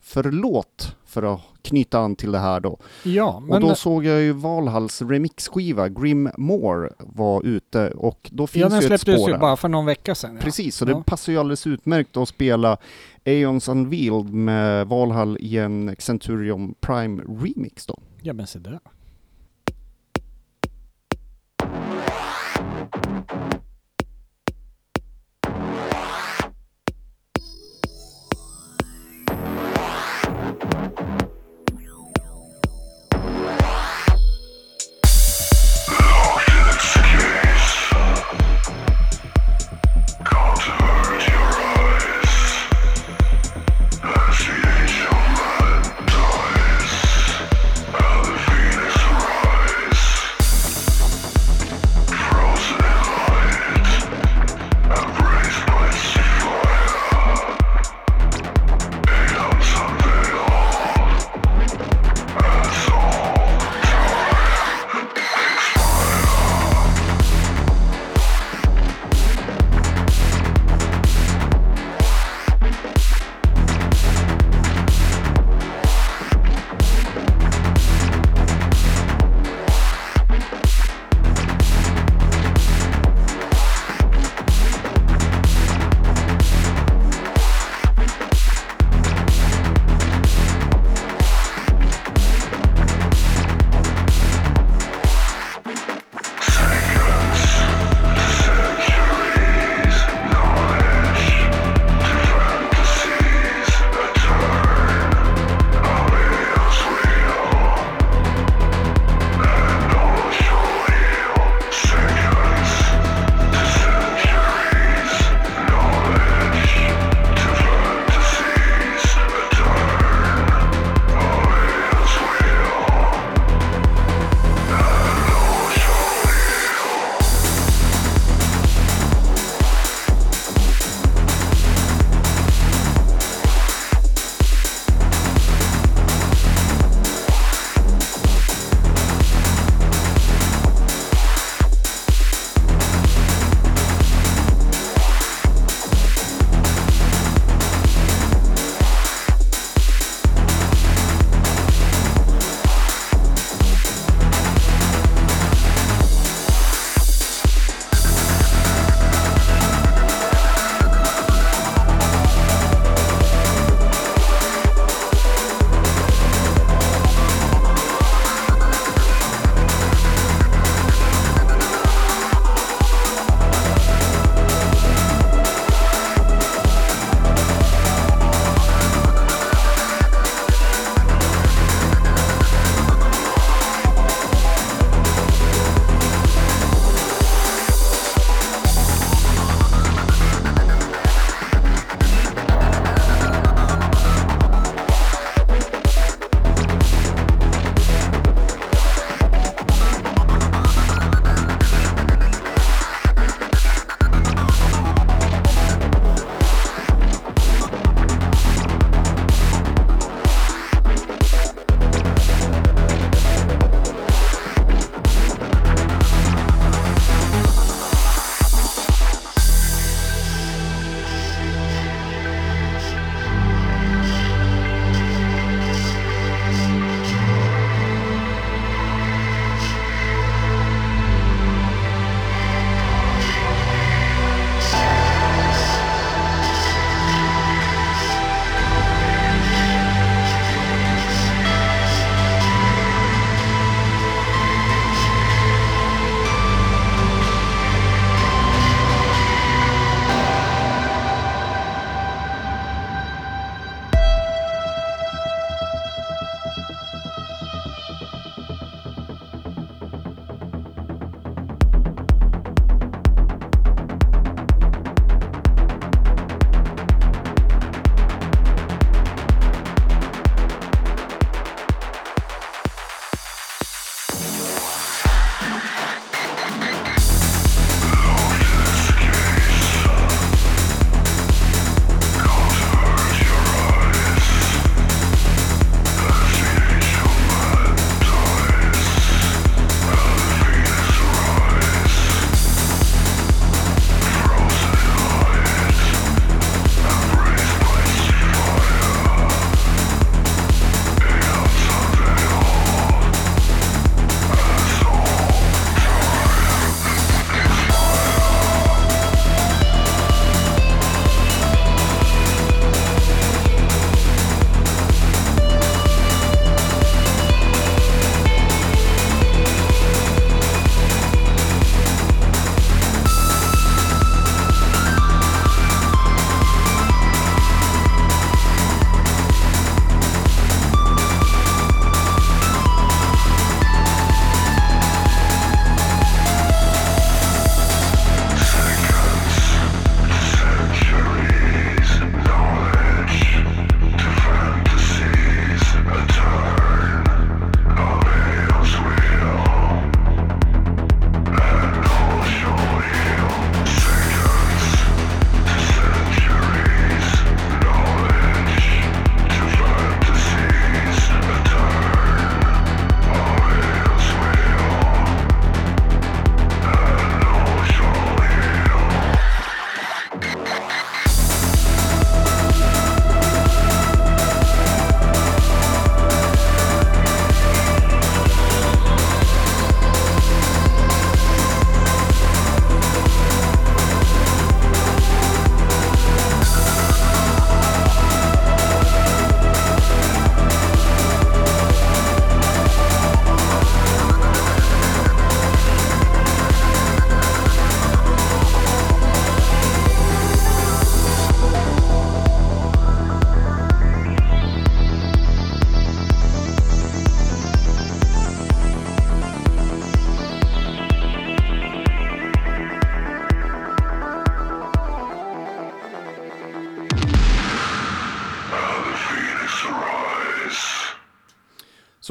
för 0.04 0.32
låt 0.32 0.96
för 1.06 1.34
att 1.34 1.42
knyta 1.62 2.00
an 2.00 2.16
till 2.16 2.32
det 2.32 2.40
här 2.40 2.60
då? 2.60 2.78
Ja, 3.04 3.34
och 3.36 3.44
men... 3.44 3.62
då 3.62 3.76
såg 3.76 4.06
jag 4.06 4.22
ju 4.22 4.32
Valhalls 4.32 5.02
remixskiva, 5.02 5.90
Grim 5.90 6.30
More, 6.38 6.90
var 7.00 7.44
ute 7.46 7.90
och 7.92 8.30
då 8.34 8.48
finns 8.48 8.62
ja, 8.62 8.70
den 8.70 8.80
ju 8.80 8.84
ett 8.84 8.88
släpptes 8.88 9.16
spår 9.16 9.30
ju 9.30 9.34
där. 9.34 9.40
bara 9.40 9.58
för 9.58 9.70
någon 9.70 9.86
vecka 9.86 10.16
sedan. 10.16 10.36
Ja. 10.36 10.42
Precis, 10.42 10.76
så 10.76 10.86
det 10.86 10.92
Ja. 10.92 11.04
passar 11.06 11.32
ju 11.34 11.40
alldeles 11.40 11.68
utmärkt 11.68 12.18
att 12.18 12.30
spela 12.30 12.78
Aeons 13.26 13.68
Unveiled 13.68 14.34
med 14.34 14.88
Valhall 14.88 15.38
i 15.40 15.58
en 15.58 15.96
Centurion 16.00 16.76
Prime 16.82 17.24
remix 17.24 17.86
då. 17.86 18.00
Ja, 18.22 18.34
men 18.34 18.48
se 18.48 18.60
där. 18.60 18.80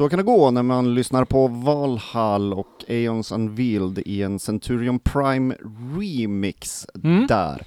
Så 0.03 0.09
kan 0.09 0.17
det 0.17 0.23
gå 0.23 0.51
när 0.51 0.63
man 0.63 0.95
lyssnar 0.95 1.25
på 1.25 1.47
Valhall 1.47 2.53
och 2.53 2.83
Aeons 2.89 3.31
Unveiled 3.31 3.99
i 4.05 4.23
en 4.23 4.39
Centurion 4.39 4.99
Prime 4.99 5.55
remix 5.97 6.85
Mm. 7.03 7.27
där. 7.27 7.61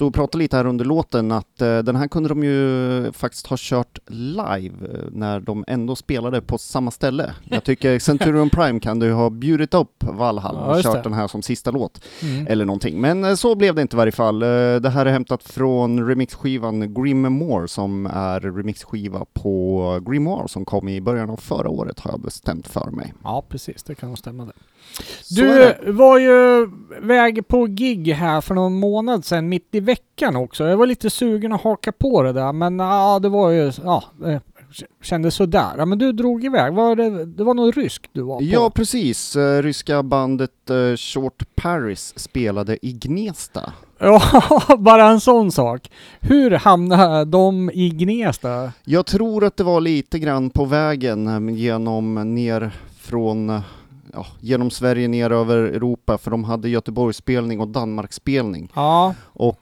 Så 0.00 0.04
vi 0.04 0.10
pratade 0.12 0.42
lite 0.42 0.56
här 0.56 0.66
under 0.66 0.84
låten 0.84 1.32
att 1.32 1.60
eh, 1.62 1.78
den 1.78 1.96
här 1.96 2.08
kunde 2.08 2.28
de 2.28 2.44
ju 2.44 3.12
faktiskt 3.12 3.46
ha 3.46 3.56
kört 3.60 3.98
live 4.06 4.74
eh, 4.92 4.98
när 5.12 5.40
de 5.40 5.64
ändå 5.66 5.96
spelade 5.96 6.40
på 6.40 6.58
samma 6.58 6.90
ställe. 6.90 7.34
Jag 7.44 7.64
tycker 7.64 7.98
Centurion 8.10 8.50
Prime 8.50 8.80
kan 8.80 8.98
du 8.98 9.12
ha 9.12 9.30
bjudit 9.30 9.74
upp 9.74 10.04
Valhall 10.04 10.54
Ja, 10.58 10.76
och 10.76 10.82
kört 10.82 10.94
det. 10.94 11.02
den 11.02 11.12
här 11.12 11.28
som 11.28 11.42
sista 11.42 11.70
låt 11.70 12.00
Mm. 12.22 12.46
eller 12.46 12.64
någonting. 12.64 13.00
Men 13.00 13.24
eh, 13.24 13.34
så 13.34 13.54
blev 13.54 13.74
det 13.74 13.82
inte 13.82 13.96
i 13.96 13.98
varje 13.98 14.12
fall. 14.12 14.42
Eh, 14.42 14.48
Det 14.80 14.90
här 14.90 15.06
är 15.06 15.10
hämtat 15.12 15.42
från 15.42 16.06
remixskivan 16.08 16.94
Grimoire 16.94 17.68
som 17.68 18.06
är 18.06 18.40
remixskiva 18.40 19.24
på 19.32 20.00
Grimoire 20.06 20.48
som 20.48 20.64
kom 20.64 20.88
i 20.88 21.00
början 21.00 21.30
av 21.30 21.36
förra 21.36 21.68
året 21.68 22.00
har 22.00 22.10
jag 22.10 22.20
bestämt 22.20 22.68
för 22.68 22.90
mig. 22.90 23.14
Ja, 23.24 23.44
precis. 23.48 23.82
Det 23.82 23.94
kan 23.94 24.08
nog 24.08 24.18
stämma 24.18 24.44
det. 24.44 24.52
Du 25.30 25.74
var 25.92 26.18
ju 26.18 26.70
väg 27.00 27.48
på 27.48 27.66
gig 27.66 28.08
här 28.12 28.40
för 28.40 28.54
någon 28.54 28.78
månad 28.78 29.24
sedan, 29.24 29.48
mitt 29.48 29.68
i 29.74 29.80
veckan 29.80 30.36
också. 30.36 30.64
Jag 30.64 30.76
var 30.76 30.86
lite 30.86 31.10
sugen 31.10 31.52
att 31.52 31.62
haka 31.62 31.92
på 31.92 32.22
det 32.22 32.32
där, 32.32 32.52
men 32.52 32.78
ja, 32.78 33.18
det 33.18 33.28
var 33.28 33.50
ju, 33.50 33.72
ja, 33.84 34.04
det 34.18 34.40
kändes 35.02 35.34
sådär. 35.34 35.74
Ja, 35.78 35.84
men 35.84 35.98
du 35.98 36.12
drog 36.12 36.44
iväg. 36.44 36.72
Var 36.72 36.96
det, 36.96 37.24
det 37.24 37.44
var 37.44 37.54
något 37.54 37.76
ryskt 37.76 38.10
du 38.12 38.22
var 38.22 38.38
på? 38.38 38.44
Ja, 38.44 38.70
precis. 38.70 39.36
Eh, 39.36 39.62
Ryska 39.62 40.02
bandet 40.02 40.70
eh, 40.70 40.96
Short 40.96 41.42
Paris 41.54 42.12
spelade 42.16 42.86
i 42.86 42.92
Gnesta. 42.92 43.72
Ja, 43.98 44.22
bara 44.78 45.06
en 45.08 45.20
sån 45.20 45.52
sak. 45.52 45.90
Hur 46.20 46.50
hamnade 46.50 47.24
de 47.24 47.70
i 47.70 47.88
Gnesta? 47.88 48.72
Jag 48.84 49.06
tror 49.06 49.44
att 49.44 49.56
det 49.56 49.64
var 49.64 49.80
lite 49.80 50.18
grann 50.18 50.50
på 50.50 50.64
vägen 50.64 51.48
eh, 51.48 51.54
genom 51.54 52.34
ner 52.34 52.70
från 53.00 53.50
eh, 53.50 53.60
Ja, 54.12 54.26
genom 54.40 54.70
Sverige 54.70 55.08
ner 55.08 55.30
över 55.30 55.56
Europa 55.56 56.18
för 56.18 56.30
de 56.30 56.44
hade 56.44 56.68
Göteborgsspelning 56.68 57.60
och 57.60 57.68
Danmarksspelning. 57.68 58.72
Ja, 58.74 59.14
Och 59.22 59.58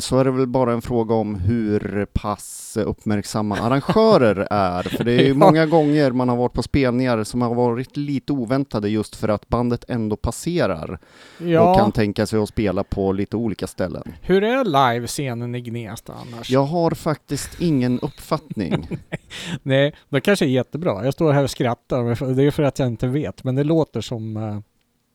så 0.00 0.18
är 0.18 0.24
det 0.24 0.30
väl 0.30 0.46
bara 0.46 0.72
en 0.72 0.82
fråga 0.82 1.14
om 1.14 1.34
hur 1.34 2.06
pass 2.12 2.76
uppmärksamma 2.76 3.58
arrangörer 3.58 4.36
är. 4.50 4.82
För 4.82 5.04
det 5.04 5.12
är 5.12 5.24
ju 5.24 5.34
många 5.34 5.66
gånger 5.66 6.10
man 6.10 6.28
har 6.28 6.36
varit 6.36 6.52
på 6.52 6.62
spelningar 6.62 7.24
som 7.24 7.42
har 7.42 7.54
varit 7.54 7.96
lite 7.96 8.32
oväntade 8.32 8.88
just 8.88 9.16
för 9.16 9.28
att 9.28 9.48
bandet 9.48 9.84
ändå 9.88 10.16
passerar 10.16 10.98
och 11.38 11.46
ja. 11.46 11.78
kan 11.78 11.92
tänka 11.92 12.26
sig 12.26 12.38
att 12.38 12.48
spela 12.48 12.84
på 12.84 13.12
lite 13.12 13.36
olika 13.36 13.66
ställen. 13.66 14.02
Hur 14.20 14.44
är 14.44 14.64
livescenen 14.64 15.54
i 15.54 15.60
Gnesta 15.60 16.12
annars? 16.12 16.50
Jag 16.50 16.64
har 16.64 16.90
faktiskt 16.90 17.60
ingen 17.60 18.00
uppfattning. 18.00 18.88
Nej, 19.62 19.94
det 20.08 20.20
kanske 20.20 20.44
är 20.44 20.48
jättebra. 20.48 21.04
Jag 21.04 21.14
står 21.14 21.32
här 21.32 21.44
och 21.44 21.50
skrattar, 21.50 22.34
det 22.34 22.42
är 22.42 22.50
för 22.50 22.62
att 22.62 22.78
jag 22.78 22.88
inte 22.88 23.06
vet. 23.06 23.44
Men 23.44 23.54
det 23.54 23.64
låter 23.64 24.00
som... 24.00 24.62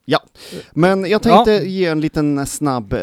Ja, 0.10 0.20
men 0.72 1.05
jag 1.10 1.22
tänkte 1.24 1.51
Ja. 1.51 1.62
ge 1.62 1.86
en 1.86 2.01
liten 2.01 2.45
snabb 2.45 2.93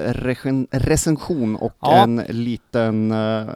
recension 0.70 1.56
och 1.56 1.76
Ja. 1.80 2.02
en 2.02 2.16
liten... 2.28 3.10
eh, 3.10 3.46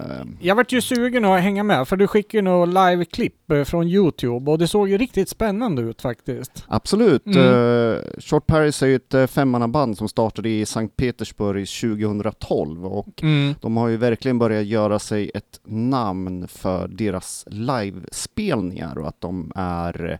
Jag 0.40 0.54
vart 0.54 0.72
ju 0.72 0.80
sugen 0.80 1.24
att 1.24 1.40
hänga 1.42 1.62
med, 1.62 1.88
för 1.88 1.96
du 1.96 2.06
skickade 2.06 2.38
ju 2.38 2.42
några 2.42 2.64
live-klipp 2.90 3.50
eh, 3.50 3.64
från 3.64 3.86
Youtube 3.88 4.50
och 4.50 4.58
det 4.58 4.68
såg 4.68 4.88
ju 4.88 4.98
riktigt 4.98 5.28
spännande 5.28 5.82
ut 5.82 6.02
faktiskt. 6.02 6.64
Absolut. 6.68 7.26
Mm. 7.26 7.38
Eh, 7.38 7.98
Short 8.18 8.46
Paris 8.46 8.82
är 8.82 8.86
ju 8.86 8.96
ett 8.96 9.14
uh, 9.14 9.26
femmannaband 9.26 9.98
som 9.98 10.08
startade 10.08 10.48
i 10.48 10.66
Sankt 10.66 10.96
Petersburg 10.96 11.68
2012 11.68 12.86
och 12.86 13.22
de 13.60 13.76
har 13.76 13.88
ju 13.88 13.96
verkligen 13.96 14.38
börjat 14.38 14.64
göra 14.66 14.98
sig 14.98 15.30
ett 15.34 15.60
namn 15.66 16.48
för 16.48 16.88
deras 16.88 17.44
livespelningar 17.50 18.98
och 18.98 19.08
att 19.08 19.20
de 19.20 19.52
är 19.54 20.18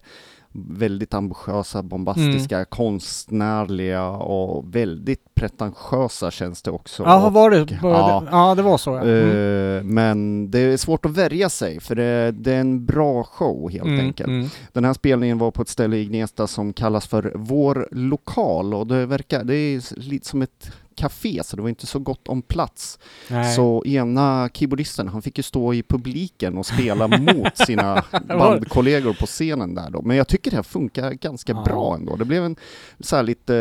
väldigt 0.52 1.14
ambitiösa, 1.14 1.82
bombastiska, 1.82 2.56
Mm. 2.56 2.66
konstnärliga 2.70 4.08
och 4.10 4.74
väldigt 4.76 5.34
pretentiösa 5.34 6.30
känns 6.30 6.62
det 6.62 6.70
också. 6.70 7.02
Ja, 7.02 7.26
Och, 7.26 7.32
var 7.32 7.50
det? 7.50 7.56
ja. 7.58 7.68
Ja. 7.82 8.24
ja, 8.30 8.54
det 8.54 8.62
var 8.62 8.78
så 8.78 8.90
ja. 8.90 9.00
Mm. 9.02 9.76
eh, 9.76 9.82
Men 9.84 10.50
det 10.50 10.58
är 10.58 10.76
svårt 10.76 11.04
att 11.06 11.12
värja 11.16 11.48
sig 11.48 11.80
för 11.80 11.94
det, 11.94 12.30
det 12.32 12.52
är 12.52 12.60
en 12.60 12.86
bra 12.86 13.24
show 13.24 13.70
helt 13.70 13.84
Mm, 13.84 14.00
enkelt. 14.00 14.28
mm. 14.28 14.48
Den 14.72 14.84
här 14.84 14.92
spelningen 14.92 15.38
var 15.38 15.50
på 15.50 15.62
ett 15.62 15.68
ställe 15.68 15.96
i 15.96 16.04
Gnesta 16.04 16.46
som 16.46 16.72
kallas 16.72 17.06
för 17.06 17.32
Vår 17.34 17.88
lokal 17.90 18.74
och 18.74 18.86
det 18.86 19.06
verkar, 19.06 19.44
det 19.44 19.54
är 19.56 19.98
lite 20.00 20.26
som 20.28 20.42
ett 20.42 20.70
café 20.98 21.40
så 21.44 21.56
det 21.56 21.62
var 21.62 21.68
inte 21.68 21.86
så 21.86 21.98
gott 21.98 22.28
om 22.28 22.42
plats. 22.42 22.98
Nej. 23.30 23.54
Så 23.54 23.84
ena 23.86 24.48
keyboardisten, 24.54 25.08
han 25.08 25.22
fick 25.22 25.36
ju 25.38 25.42
stå 25.42 25.74
i 25.74 25.82
publiken 25.82 26.58
och 26.58 26.66
spela 26.66 27.08
mot 27.18 27.56
sina 27.56 28.04
bandkollegor 28.28 29.12
på 29.20 29.26
scenen 29.26 29.74
där 29.74 29.90
då. 29.90 30.02
Men 30.02 30.16
jag 30.16 30.28
tycker 30.28 30.50
det 30.50 30.56
här 30.56 30.62
funkar 30.62 31.10
ganska 31.12 31.52
Ja. 31.52 31.62
bra 31.64 31.94
ändå. 31.94 32.16
Det 32.16 32.24
blev 32.24 32.44
en 32.44 32.56
så 33.00 33.16
här 33.16 33.22
lite 33.22 33.56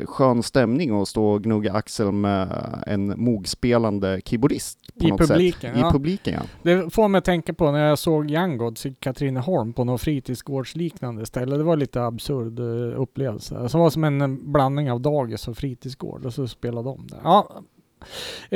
eh, 0.00 0.06
skön 0.06 0.42
stämning 0.42 1.00
att 1.02 1.08
stå 1.08 1.26
och 1.26 1.42
gnugga 1.42 1.72
axel 1.72 2.12
med 2.12 2.48
en 2.86 3.24
mogspelande 3.24 4.20
keyboardist 4.24 4.78
på 5.00 5.06
I 5.06 5.10
något 5.10 5.20
publiken, 5.20 5.72
sätt. 5.74 5.80
ja. 5.80 5.88
I 5.88 5.92
publiken 5.92 6.34
ja. 6.34 6.42
Det 6.62 6.90
får 6.94 7.08
mig 7.08 7.18
att 7.18 7.24
tänka 7.24 7.54
på 7.54 7.70
när 7.72 7.88
jag 7.88 7.98
såg 7.98 8.30
Young 8.30 8.56
Gods 8.58 8.86
i 8.86 8.94
Katrineholm 9.00 9.72
på 9.72 9.84
något 9.84 10.00
fritidsgårdsliknande 10.00 11.26
ställe. 11.26 11.56
Det 11.56 11.62
var 11.64 11.76
lite 11.76 12.02
absurd 12.04 12.58
eh, 12.58 13.00
upplevelse. 13.00 13.68
Så 13.68 13.76
det 13.78 13.82
var 13.82 13.90
som 13.90 14.04
en 14.04 14.52
blandning 14.52 14.90
av 14.90 15.00
dagis 15.00 15.48
och 15.48 15.56
fritidsgård 15.56 16.24
och 16.26 16.34
så 16.34 16.46
spelade 16.50 16.88
de 16.88 17.06
där. 17.06 17.20
Ja. 17.24 17.62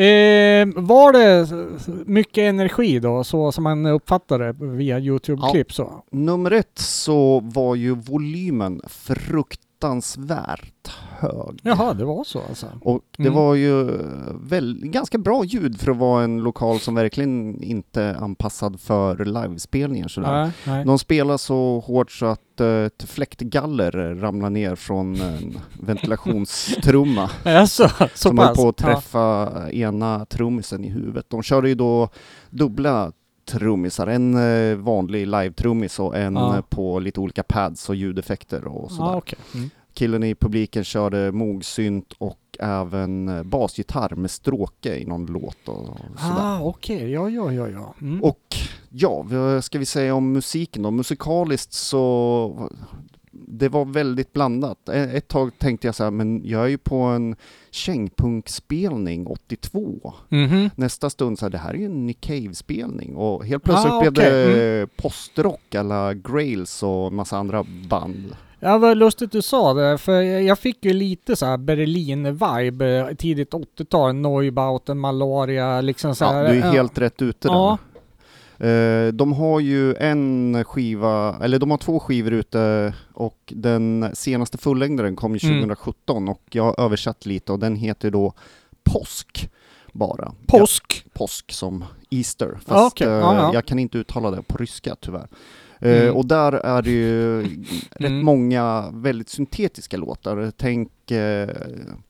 Eh, 0.00 0.68
var 0.76 1.12
det 1.12 1.48
mycket 2.06 2.42
energi 2.42 2.98
då, 2.98 3.24
så 3.24 3.52
som 3.52 3.64
man 3.64 3.86
uppfattade 3.86 4.52
via 4.58 4.98
Youtube-klipp 4.98 5.72
så? 5.72 6.04
Nummer 6.10 6.50
ett 6.50 6.78
så 6.78 7.40
var 7.40 7.74
ju 7.74 7.94
volymen 7.94 8.80
fruktansvärt 9.84 10.88
hög. 11.18 11.60
Jaha, 11.62 11.94
det 11.94 12.04
var 12.04 12.24
så 12.24 12.40
alltså? 12.48 12.66
Och 12.80 13.00
det 13.16 13.22
Mm. 13.22 13.34
var 13.34 13.54
ju 13.54 13.98
väl, 14.40 14.80
ganska 14.82 15.18
bra 15.18 15.44
ljud 15.44 15.80
för 15.80 15.90
att 15.90 15.96
vara 15.96 16.24
en 16.24 16.38
lokal 16.42 16.80
som 16.80 16.94
verkligen 16.94 17.62
inte 17.62 18.02
är 18.02 18.14
anpassad 18.14 18.80
för 18.80 19.24
livespelningar 19.24 20.08
sådär. 20.08 20.42
Nej, 20.42 20.50
nej. 20.66 20.84
De 20.84 20.98
spelar 20.98 21.36
så 21.36 21.80
hårt 21.86 22.10
så 22.10 22.26
att 22.26 22.60
eh, 22.60 22.66
ett 22.68 23.04
fläktgaller 23.08 24.14
ramlar 24.20 24.50
ner 24.50 24.74
från 24.74 25.20
en 25.20 25.58
ventilationstrumma 25.80 27.30
så 27.68 27.88
som 28.14 28.38
höll 28.38 28.54
på 28.56 28.68
att 28.68 28.76
träffa 28.76 29.50
ena 29.70 30.24
trummisen 30.24 30.84
i 30.84 30.90
huvudet. 30.90 31.26
De 31.28 31.42
körde 31.42 31.68
ju 31.68 31.74
då 31.74 32.08
dubbla 32.50 33.12
trummisar, 33.44 34.06
en 34.06 34.34
eh, 34.34 34.76
vanlig 34.76 35.26
live-trummis 35.26 36.00
och 36.00 36.16
en 36.16 36.34
Ja. 36.34 36.56
eh, 36.56 36.60
på 36.62 36.98
lite 36.98 37.20
olika 37.20 37.42
pads 37.42 37.88
och 37.88 37.94
ljudeffekter 37.94 38.66
och 38.66 38.90
sådär. 38.90 39.10
ja 39.10 39.16
okej. 39.16 39.38
Mm. 39.54 39.70
Killen 39.94 40.22
i 40.22 40.34
publiken 40.34 40.84
körde 40.84 41.32
mogsynt 41.32 42.12
och 42.18 42.38
även 42.60 43.28
eh, 43.28 43.42
basgitarr 43.42 44.14
med 44.14 44.30
stråke 44.30 44.96
i 44.96 45.04
någon 45.06 45.26
låt 45.26 45.68
och 45.68 45.86
sådär. 46.18 46.40
Ah, 46.40 46.60
okej. 46.62 47.10
Ja, 47.10 47.28
ja, 47.30 47.52
ja, 47.52 47.68
ja. 47.68 47.94
Mm. 48.00 48.22
Och 48.24 48.56
ja, 48.90 49.22
vad 49.28 49.64
ska 49.64 49.78
vi 49.78 49.86
säga 49.86 50.14
om 50.14 50.32
musiken 50.32 50.82
då? 50.82 50.90
Musikaliskt 50.90 51.72
så 51.72 52.70
det 53.48 53.68
var 53.68 53.84
väldigt 53.84 54.32
blandat. 54.32 54.88
Ett 54.88 55.28
tag 55.28 55.58
tänkte 55.58 55.86
jag 55.88 55.94
så 55.94 56.04
här, 56.04 56.10
men 56.10 56.40
jag 56.44 56.64
är 56.64 56.68
ju 56.68 56.78
på 56.78 56.96
en 56.96 57.36
kängpunkspelning 57.70 59.26
82. 59.26 60.12
Mhm. 60.28 60.70
Nästa 60.76 61.10
stund 61.10 61.38
så 61.38 61.44
här, 61.44 61.50
det 61.50 61.58
här 61.58 61.70
är 61.70 61.78
ju 61.78 61.84
en 61.84 62.06
Nick 62.06 62.20
Cave-spelning 62.20 63.16
och 63.16 63.46
helt 63.46 63.64
plötsligt 63.64 63.92
Ah, 63.92 64.00
blev 64.00 64.12
okej. 64.12 64.54
det 64.54 64.86
postrock 64.96 65.74
alla 65.74 66.14
Grails 66.14 66.82
och 66.82 67.12
massa 67.12 67.36
andra 67.36 67.64
band. 67.88 68.36
Ja, 68.60 68.78
vad 68.78 68.96
lustigt 68.96 69.32
du 69.32 69.42
sa 69.42 69.74
det, 69.74 69.98
för 69.98 70.20
jag 70.22 70.58
fick 70.58 70.84
ju 70.84 70.92
lite 70.92 71.36
så 71.36 71.56
Berlin-vibe, 71.56 73.08
eh, 73.10 73.14
tidigt 73.16 73.54
80-tal, 73.54 74.14
Neubauten, 74.14 74.98
Malaria, 74.98 75.80
liksom 75.80 76.14
så 76.14 76.24
Ja, 76.24 76.30
här. 76.32 76.48
du 76.52 76.58
är 76.58 76.72
helt 76.72 76.98
rätt 76.98 77.22
ute 77.22 77.48
där. 77.48 77.54
Ja. 77.54 77.78
Eh, 78.58 79.06
de 79.12 79.32
har 79.32 79.60
ju 79.60 79.94
en 79.94 80.64
skiva, 80.64 81.36
eller 81.42 81.58
de 81.58 81.70
har 81.70 81.78
två 81.78 82.00
skivor 82.00 82.32
ute 82.32 82.94
och 83.12 83.52
den 83.56 84.10
senaste 84.12 84.58
fullängdaren 84.58 85.16
kom 85.16 85.36
ju 85.36 85.48
Mm. 85.48 85.60
2017 85.60 86.28
och 86.28 86.42
jag 86.50 86.64
har 86.64 86.80
översatt 86.84 87.26
lite 87.26 87.52
och 87.52 87.58
den 87.58 87.76
heter 87.76 88.10
då 88.10 88.32
Påsk 88.84 89.50
bara. 89.92 90.32
Påsk. 90.46 91.02
Ja, 91.04 91.10
påsk 91.14 91.52
som 91.52 91.84
Easter, 92.10 92.50
fast 92.54 92.68
Ja, 92.68 92.86
okej. 92.86 93.06
eh, 93.06 93.12
Ja, 93.12 93.34
ja. 93.34 93.50
jag 93.54 93.66
kan 93.66 93.78
inte 93.78 93.98
uttala 93.98 94.30
det 94.30 94.42
på 94.42 94.58
ryska 94.58 94.96
tyvärr. 95.00 95.28
Eh, 95.78 96.02
Mm. 96.02 96.16
Och 96.16 96.26
där 96.26 96.52
är 96.52 96.82
det 96.82 96.90
ju 96.90 97.40
rätt 97.90 98.10
Mm. 98.10 98.24
många 98.24 98.90
väldigt 98.92 99.28
syntetiska 99.28 99.96
låtar. 99.96 100.52
Tänk 100.56 101.10
eh, 101.10 101.48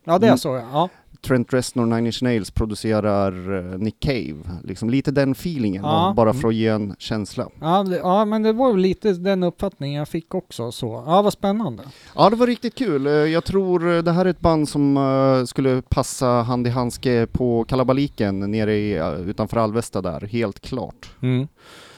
Ja, 0.05 0.19
det 0.19 0.27
är 0.27 0.29
Mm. 0.29 0.39
så 0.39 0.49
ja. 0.73 0.89
Trent 1.25 1.53
Reznor, 1.55 1.87
Nine 1.87 2.07
Inch 2.07 2.23
Nails 2.23 2.51
producerar 2.51 3.57
eh, 3.73 3.79
Nick 3.79 4.01
Cave. 4.01 4.37
Liksom 4.65 4.91
lite 4.91 5.11
den 5.11 5.33
feelingen, 5.33 5.83
Ja. 5.85 6.13
bara 6.17 6.31
Mm. 6.31 6.41
för 6.41 6.49
att 6.49 6.55
ge 6.55 6.69
en 6.69 6.95
känsla. 6.99 7.49
Ja, 7.61 7.83
det, 7.83 7.97
ja, 7.97 8.25
men 8.25 8.43
det 8.43 8.53
var 8.53 8.73
lite 8.77 9.13
den 9.13 9.43
uppfattningen 9.43 9.99
jag 9.99 10.09
fick 10.09 10.35
också 10.35 10.73
så. 10.73 11.03
Ja, 11.07 11.23
vad 11.23 11.33
spännande. 11.33 11.83
Ja, 12.15 12.31
det 12.31 12.37
var 12.37 12.47
riktigt 12.47 12.75
kul. 12.75 13.07
Eh, 13.07 13.13
Jag 13.13 13.45
tror 13.45 13.97
eh, 13.97 14.03
det 14.03 14.13
här 14.13 14.25
är 14.25 14.31
ett 14.31 14.41
band 14.41 14.69
som 14.69 15.45
skulle 15.49 15.83
passa 15.83 16.27
hand 16.27 16.67
i 16.67 16.71
handske 16.71 17.27
på 17.33 17.65
kalabaliken 17.65 18.41
nere 18.51 18.75
i, 18.75 19.03
utanför 19.27 19.57
Alvesta 19.57 20.03
där, 20.03 20.21
helt 20.21 20.61
klart. 20.61 21.11
Mm. 21.23 21.49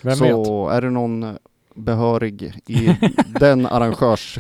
Vem 0.03 0.17
Så 0.17 0.25
vet? 0.69 0.77
är 0.77 0.81
det 0.83 0.91
någon 0.91 1.37
behörig 1.77 2.61
i 2.67 2.97
den 3.41 3.67
arrangörs 3.67 4.39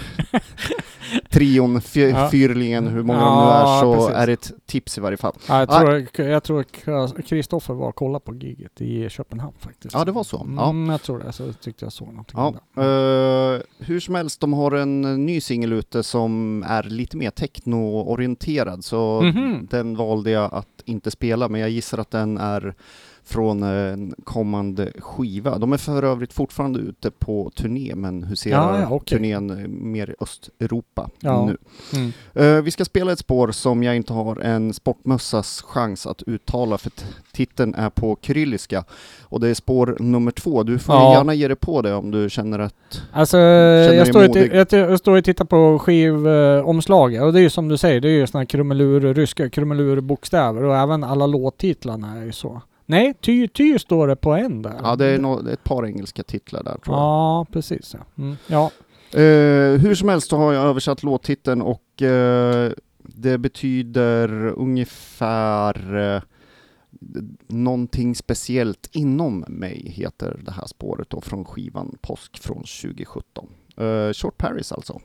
trion, 1.30 1.80
fy, 1.80 2.00
Ja. 2.00 2.28
fyrlingen, 2.30 2.86
hur 2.86 3.02
många 3.02 3.18
Ja, 3.18 3.26
de 3.26 3.44
nu 3.46 3.52
är, 3.52 3.80
så 3.80 3.94
precis. 4.00 4.16
är 4.22 4.26
det 4.26 4.32
ett 4.32 4.52
tips 4.66 4.98
i 4.98 5.00
varje 5.00 5.16
fall. 5.16 5.32
Ja, 5.48 5.58
jag 5.60 5.68
Ja. 5.70 5.80
tror, 6.10 6.26
jag 6.28 6.42
tror 6.44 7.22
Kristoffer 7.22 7.74
var 7.74 7.88
och 7.88 7.94
kollade 7.94 8.24
på 8.24 8.34
giget 8.34 8.80
i 8.80 9.08
Köpenhamn 9.08 9.54
faktiskt. 9.58 9.94
Ja, 9.94 10.04
det 10.04 10.12
var 10.12 10.24
så. 10.24 10.46
Ja. 10.56 10.70
Mm, 10.70 10.90
jag 10.90 11.02
tror 11.02 11.18
det. 11.18 11.32
Så 11.32 11.52
tyckte 11.52 11.84
jag 11.84 11.92
såg 11.92 12.08
någonting 12.08 12.38
Ja, 12.40 12.48
eh, 12.82 13.60
hur 13.78 14.00
som 14.00 14.14
helst, 14.14 14.40
de 14.40 14.52
har 14.52 14.72
en 14.72 15.26
ny 15.26 15.40
singel 15.40 15.72
ute 15.72 16.02
som 16.02 16.62
är 16.68 16.82
lite 16.82 17.16
mer 17.16 17.30
techno-orienterad, 17.30 18.82
så 18.84 19.20
Mhm. 19.22 19.66
den 19.70 19.96
valde 19.96 20.30
jag 20.30 20.54
att 20.54 20.82
inte 20.84 21.10
spela, 21.10 21.48
men 21.48 21.60
jag 21.60 21.70
gissar 21.70 21.98
att 21.98 22.10
den 22.10 22.38
är 22.38 22.74
från 23.28 23.62
en 23.62 24.14
kommande 24.24 24.92
skiva. 24.98 25.58
De 25.58 25.72
är 25.72 25.76
för 25.76 26.02
övrigt 26.02 26.32
fortfarande 26.32 26.78
ute 26.78 27.10
på 27.10 27.50
turné, 27.56 27.92
men 27.94 28.22
huserar 28.22 28.74
Ja, 28.74 28.80
ja, 28.80 28.88
okej. 28.90 29.18
turnén 29.18 29.50
eh, 29.50 29.68
mer 29.68 30.10
i 30.10 30.14
Östeuropa 30.20 31.10
Ja. 31.20 31.46
nu. 31.46 31.56
Mm. 31.98 32.12
Eh, 32.34 32.62
vi 32.62 32.70
ska 32.70 32.84
spela 32.84 33.12
ett 33.12 33.18
spår 33.18 33.50
som 33.50 33.82
jag 33.82 33.96
inte 33.96 34.12
har 34.12 34.36
en 34.40 34.74
sportmössas 34.74 35.62
chans 35.62 36.06
att 36.06 36.22
uttala 36.22 36.78
för 36.78 36.92
titeln 37.32 37.74
är 37.74 37.90
på 37.90 38.16
kyrilliska 38.22 38.84
och 39.22 39.40
det 39.40 39.48
är 39.48 39.54
spår 39.54 39.96
nummer 40.00 40.30
två. 40.30 40.62
Du 40.62 40.78
får 40.78 40.94
gärna 40.94 41.34
ge 41.34 41.48
dig 41.48 41.56
på 41.56 41.82
det 41.82 41.94
om 41.94 42.10
du 42.10 42.30
känner 42.30 42.58
att... 42.58 43.02
Alltså, 43.12 43.36
dig 43.36 43.96
jag 43.96 44.06
står, 44.08 44.28
modig? 44.28 44.52
ti- 44.52 44.76
jag, 44.76 44.98
står 44.98 45.16
och 45.18 45.24
tittar 45.24 45.44
på 45.44 45.78
skivomslaget 45.78 47.22
och 47.22 47.32
det 47.32 47.38
är 47.40 47.42
ju 47.42 47.50
som 47.50 47.68
du 47.68 47.76
säger, 47.76 48.00
det 48.00 48.08
är 48.08 48.12
ju 48.12 48.26
såna 48.26 48.40
här 48.40 48.46
krumelur, 48.46 49.14
ryska 49.14 49.50
krumelurbokstäver 49.50 50.62
och 50.62 50.76
även 50.76 51.04
alla 51.04 51.26
låttitlarna 51.26 52.16
är 52.20 52.24
ju 52.24 52.32
så. 52.32 52.62
Nej, 52.86 53.14
ty, 53.20 53.48
ty 53.48 53.78
står 53.78 54.08
det 54.08 54.16
på 54.16 54.32
en 54.32 54.62
där. 54.62 54.80
Ja, 54.82 54.96
det 54.96 55.06
är 55.06 55.18
nå- 55.18 55.48
ett 55.48 55.64
par 55.64 55.86
engelska 55.86 56.22
titlar 56.22 56.62
där 56.62 56.78
tror 56.78 56.96
jag. 56.96 57.02
Ja, 57.02 57.46
precis. 57.52 57.96
Mm. 58.18 58.36
ja. 58.46 58.70
Eh, 59.12 59.80
hur 59.80 59.94
som 59.94 60.08
helst 60.08 60.28
så 60.30 60.36
har 60.36 60.52
jag 60.52 60.64
översatt 60.66 61.02
låttiteln 61.02 61.62
och 61.62 62.02
eh, 62.02 62.72
det 62.98 63.38
betyder 63.38 64.46
ungefär 64.46 65.96
eh, 66.14 66.22
någonting 67.46 68.14
speciellt 68.14 68.88
inom 68.92 69.44
mig 69.48 69.92
heter 69.96 70.40
det 70.44 70.50
här 70.52 70.66
spåret 70.66 71.10
då 71.10 71.20
från 71.20 71.44
skivan 71.44 71.98
Påsk 72.00 72.38
från 72.38 72.56
2017. 72.82 73.48
Eh, 73.76 74.12
Short 74.12 74.38
Paris 74.38 74.72
alltså. 74.72 75.00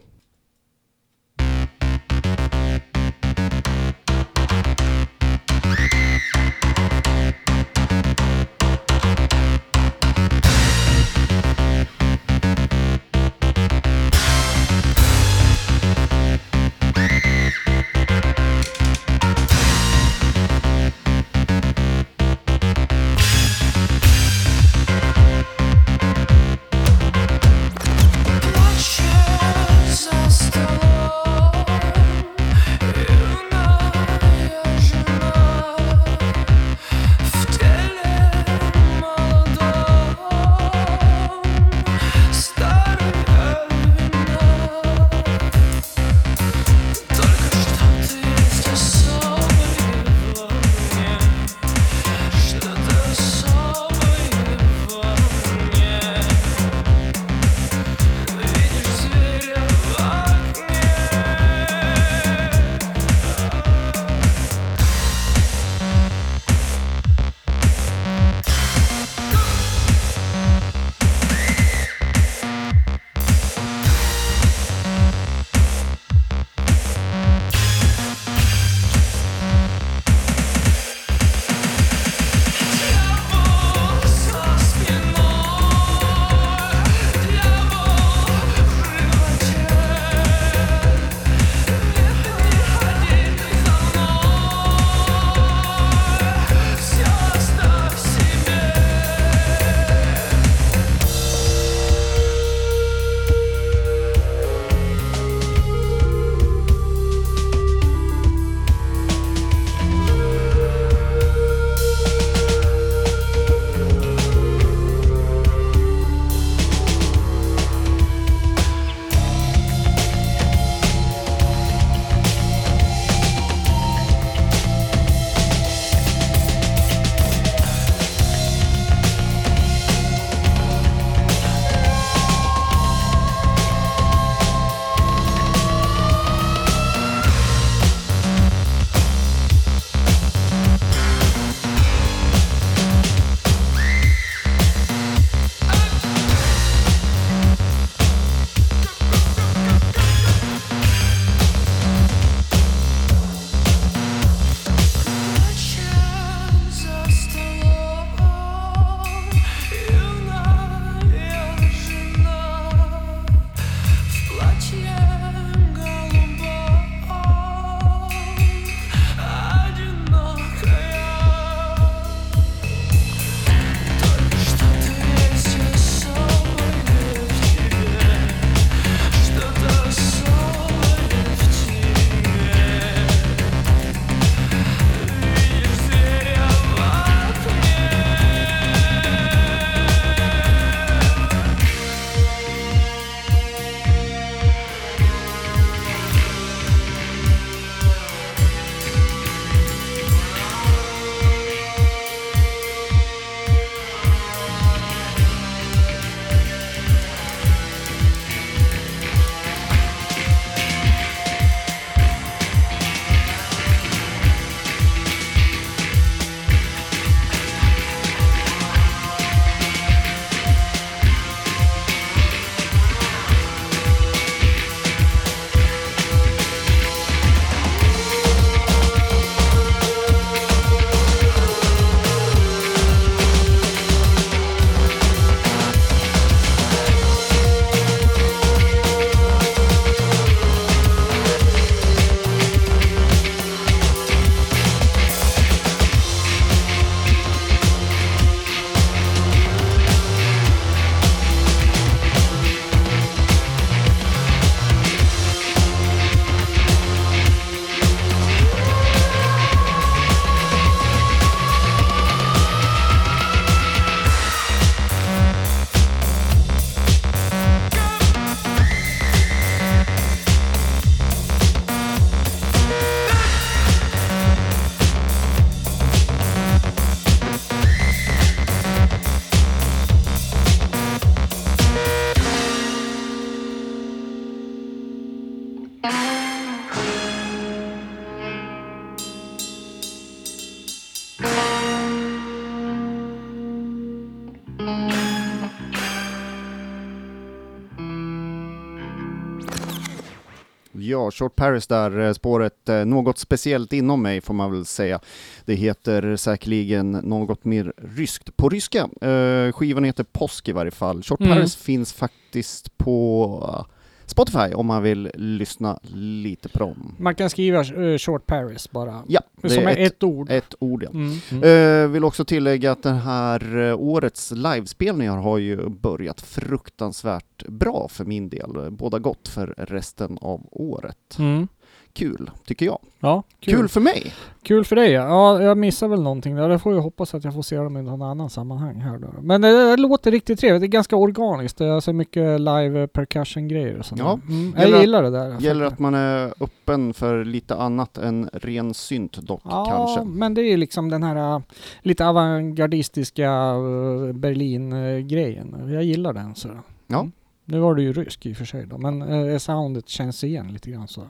Ja, 301.01 301.11
Short 301.11 301.35
Paris 301.35 301.67
där, 301.67 301.99
eh, 301.99 302.13
spåret 302.13 302.69
eh, 302.69 302.85
något 302.85 303.17
speciellt 303.17 303.73
inom 303.73 304.01
mig 304.01 304.21
får 304.21 304.33
man 304.33 304.51
väl 304.51 304.65
säga. 304.65 304.99
Det 305.45 305.53
heter 305.55 306.15
säkerligen 306.15 306.91
något 306.91 307.45
mer 307.45 307.73
ryskt 307.77 308.37
på 308.37 308.49
ryska. 308.49 308.89
Eh, 309.01 309.51
skivan 309.51 309.83
heter 309.83 310.03
Påsk 310.03 310.49
i 310.49 310.51
varje 310.51 310.71
fall. 310.71 311.03
Short 311.03 311.21
Mm. 311.21 311.33
Paris 311.33 311.55
finns 311.55 311.93
faktiskt 311.93 312.77
på 312.77 313.65
Spotify 314.11 314.53
om 314.53 314.65
man 314.65 314.83
vill 314.83 315.11
lyssna 315.13 315.79
lite 315.93 316.49
på 316.49 316.59
dem. 316.59 316.95
Man 316.99 317.15
kan 317.15 317.29
skriva 317.29 317.59
eh, 317.59 317.97
Short 317.97 318.25
Paris 318.25 318.71
bara. 318.71 319.03
Ja, 319.07 319.21
det 319.41 319.49
som 319.49 319.67
är 319.67 319.77
är 319.77 319.85
ett, 319.85 320.03
ord. 320.03 320.31
ett 320.31 320.55
ord. 320.59 320.83
Ja. 320.83 320.89
Mm. 320.89 321.17
Mm. 321.31 321.83
Eh, 321.83 321.89
vill 321.91 322.03
också 322.03 322.25
tillägga 322.25 322.71
att 322.71 322.83
den 322.83 322.97
här 322.97 323.57
eh, 323.57 323.79
årets 323.79 324.31
livespelningar 324.31 325.17
har 325.17 325.37
ju 325.37 325.69
börjat 325.69 326.21
fruktansvärt 326.21 327.47
bra 327.47 327.87
för 327.89 328.05
min 328.05 328.29
del. 328.29 328.71
Båda 328.71 328.99
gott 328.99 329.27
för 329.27 329.53
resten 329.57 330.17
av 330.21 330.47
året. 330.51 331.17
Mm. 331.19 331.47
Kul, 331.93 332.31
tycker 332.45 332.65
jag. 332.65 332.79
Ja, 332.99 333.23
Kul, 333.39 333.55
kul. 333.55 333.67
för 333.69 333.81
mig! 333.81 334.13
Kul 334.43 334.65
för 334.65 334.75
dig 334.75 334.91
ja. 334.91 335.01
ja. 335.07 335.41
Jag 335.43 335.57
missar 335.57 335.87
väl 335.87 336.01
någonting 336.01 336.35
där. 336.35 336.49
Jag 336.49 336.61
får 336.61 336.73
ju 336.73 336.79
hoppas 336.79 337.13
att 337.15 337.23
jag 337.23 337.33
får 337.33 337.41
se 337.41 337.57
dem 337.57 337.77
i 337.77 337.81
någon 337.81 338.01
annan 338.01 338.29
sammanhang 338.29 338.75
här 338.81 338.97
då. 338.97 339.07
Men 339.21 339.41
det, 339.41 339.51
det 339.71 339.77
låter 339.77 340.11
riktigt 340.11 340.39
trevligt. 340.39 340.61
Det 340.61 340.65
är 340.65 340.77
ganska 340.77 340.95
organiskt. 340.95 341.57
Det 341.57 341.65
är 341.65 341.69
alltså 341.71 341.93
mycket 341.93 342.39
live 342.41 342.87
percussion 342.87 343.47
grejer 343.47 343.79
och 343.79 343.85
sånt 343.85 344.01
Ja. 344.01 344.19
mm. 344.29 344.53
Gäller 344.57 344.67
Jag 344.67 344.75
att- 344.75 344.81
gillar 344.81 345.03
det 345.03 345.09
där. 345.09 345.39
Gäller 345.39 345.65
att 345.65 345.79
man 345.79 345.93
är 345.95 346.33
öppen 346.39 346.93
för 346.93 347.25
lite 347.25 347.55
annat 347.55 347.97
än 347.97 348.29
ren 348.33 348.73
synt 348.73 349.13
dock 349.17 349.41
Ja, 349.43 349.65
kanske. 349.65 350.03
men 350.17 350.33
det 350.33 350.41
är 350.41 350.49
ju 350.49 350.57
liksom 350.57 350.89
den 350.89 351.03
här 351.03 351.35
äh, 351.35 351.41
lite 351.81 352.05
avantgardistiska 352.07 353.25
äh, 353.31 354.13
Berlin-grejen. 354.13 355.69
Jag 355.73 355.83
gillar 355.83 356.13
den 356.13 356.35
så. 356.35 356.49
Ja. 356.87 356.99
Mm. 356.99 357.11
Nu 357.45 357.59
var 357.59 357.75
det 357.75 357.81
ju 357.81 357.93
rysk 357.93 358.25
i 358.25 358.33
och 358.33 358.37
för 358.37 358.45
sig 358.45 358.65
då, 358.65 358.77
men 358.77 359.01
äh, 359.01 359.37
soundet 359.37 359.89
känns 359.89 360.23
igen 360.23 360.47
lite 360.53 360.71
grann 360.71 360.87
så. 360.87 361.01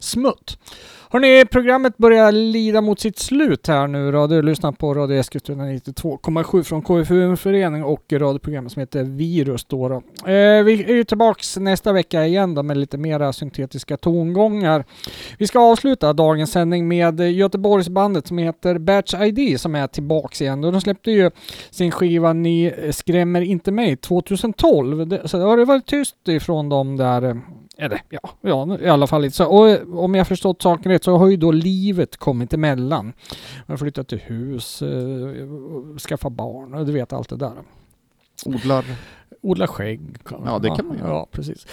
Smutt. 0.00 0.58
Hörrni, 1.14 1.44
programmet 1.44 1.96
börjar 1.96 2.32
lida 2.32 2.80
mot 2.80 3.00
sitt 3.00 3.18
slut 3.18 3.66
här 3.66 3.86
nu 3.86 4.12
då. 4.12 4.26
Du 4.26 4.42
lyssnar 4.42 4.72
på 4.72 4.94
Radio 4.94 5.16
Eskilstuna 5.16 5.64
92,7 5.64 6.62
från 6.62 6.82
KFUM-förening 6.82 7.84
och 7.84 8.12
radioprogrammet 8.12 8.72
som 8.72 8.80
heter 8.80 9.02
Virus 9.04 9.64
då. 9.64 9.88
då. 9.88 9.94
Eh, 10.30 10.64
vi 10.64 10.84
är 10.88 10.94
ju 10.94 11.04
tillbaks 11.04 11.56
nästa 11.56 11.92
vecka 11.92 12.26
igen 12.26 12.54
då 12.54 12.62
med 12.62 12.76
lite 12.76 12.98
mera 12.98 13.32
syntetiska 13.32 13.96
tongångar. 13.96 14.84
Vi 15.38 15.46
ska 15.46 15.60
avsluta 15.60 16.12
dagens 16.12 16.52
sändning 16.52 16.88
med 16.88 17.20
Göteborgsbandet 17.20 18.26
som 18.26 18.38
heter 18.38 18.78
Batch 18.78 19.14
ID 19.14 19.60
som 19.60 19.74
är 19.74 19.86
tillbaks 19.86 20.42
igen. 20.42 20.64
Och 20.64 20.72
de 20.72 20.80
släppte 20.80 21.10
ju 21.10 21.30
sin 21.70 21.90
skiva 21.90 22.32
Ni 22.32 22.72
skrämmer 22.90 23.40
inte 23.40 23.72
mig 23.72 23.96
2012. 23.96 25.08
Det, 25.08 25.28
så 25.28 25.36
det 25.36 25.44
har 25.44 25.56
det 25.56 25.64
varit 25.64 25.86
tyst 25.86 26.28
ifrån 26.28 26.68
dem 26.68 26.96
där. 26.96 27.22
Eh, 27.22 27.34
eller 27.78 28.00
ja, 28.08 28.20
ja, 28.40 28.78
i 28.78 28.88
alla 28.88 29.06
fall 29.06 29.22
lite 29.22 29.36
så. 29.36 29.46
Och 29.46 30.04
om 30.04 30.14
jag 30.14 30.28
förstått 30.28 30.62
saken 30.62 30.92
rätt 30.92 31.04
så 31.04 31.16
har 31.16 31.28
ju 31.28 31.36
då 31.36 31.50
livet 31.50 32.16
kommit 32.16 32.52
emellan. 32.52 33.04
Man 33.04 33.12
har 33.66 33.76
flyttat 33.76 34.08
till 34.08 34.18
hus, 34.18 34.82
eh, 34.82 35.98
skaffa 36.08 36.30
barn 36.30 36.74
och 36.74 36.86
du 36.86 36.92
vet 36.92 37.12
allt 37.12 37.28
det 37.28 37.36
där. 37.36 37.52
Odlar. 38.46 38.84
Odla 39.42 39.66
skägg. 39.66 40.00
Ja, 40.44 40.58
det 40.58 40.70
kan 40.76 40.86
man 40.86 40.98
göra. 40.98 41.08
Ja, 41.08 41.28
precis. 41.30 41.66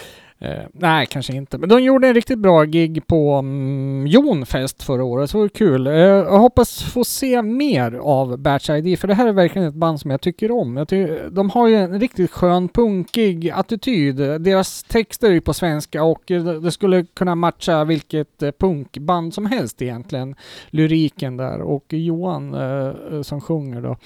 Eh, 0.43 0.63
nej, 0.73 1.05
kanske 1.05 1.33
inte. 1.33 1.57
Men 1.57 1.69
de 1.69 1.83
gjorde 1.83 2.07
en 2.07 2.13
riktigt 2.13 2.39
bra 2.39 2.63
gig 2.63 3.07
på 3.07 3.33
mm, 3.33 4.07
Jonfest 4.07 4.83
förra 4.83 5.03
året, 5.03 5.29
så 5.29 5.37
det 5.37 5.41
var 5.41 5.49
kul. 5.49 5.87
Eh, 5.87 5.93
jag 5.93 6.39
hoppas 6.39 6.83
få 6.83 7.03
se 7.03 7.41
mer 7.41 7.93
av 7.93 8.37
Batch 8.37 8.69
ID, 8.69 8.99
för 8.99 9.07
det 9.07 9.13
här 9.13 9.27
är 9.27 9.33
verkligen 9.33 9.67
ett 9.67 9.73
band 9.73 9.99
som 10.01 10.11
jag 10.11 10.21
tycker 10.21 10.51
om. 10.51 10.77
Jag 10.77 10.87
ty- 10.87 11.17
de 11.31 11.49
har 11.49 11.67
ju 11.67 11.75
en 11.75 11.99
riktigt 11.99 12.31
skön 12.31 12.67
punkig 12.67 13.49
attityd. 13.49 14.15
Deras 14.41 14.83
texter 14.83 15.27
är 15.27 15.33
ju 15.33 15.41
på 15.41 15.53
svenska 15.53 16.03
och 16.03 16.31
eh, 16.31 16.43
det 16.43 16.71
skulle 16.71 17.03
kunna 17.03 17.35
matcha 17.35 17.83
vilket 17.83 18.43
eh, 18.43 18.51
punkband 18.59 19.33
som 19.33 19.45
helst 19.45 19.81
egentligen. 19.81 20.35
Lyriken 20.69 21.37
där 21.37 21.61
och 21.61 21.85
Johan 21.89 22.53
eh, 22.53 22.87
eh, 23.13 23.21
som 23.21 23.41
sjunger 23.41 23.81
då 23.81 23.97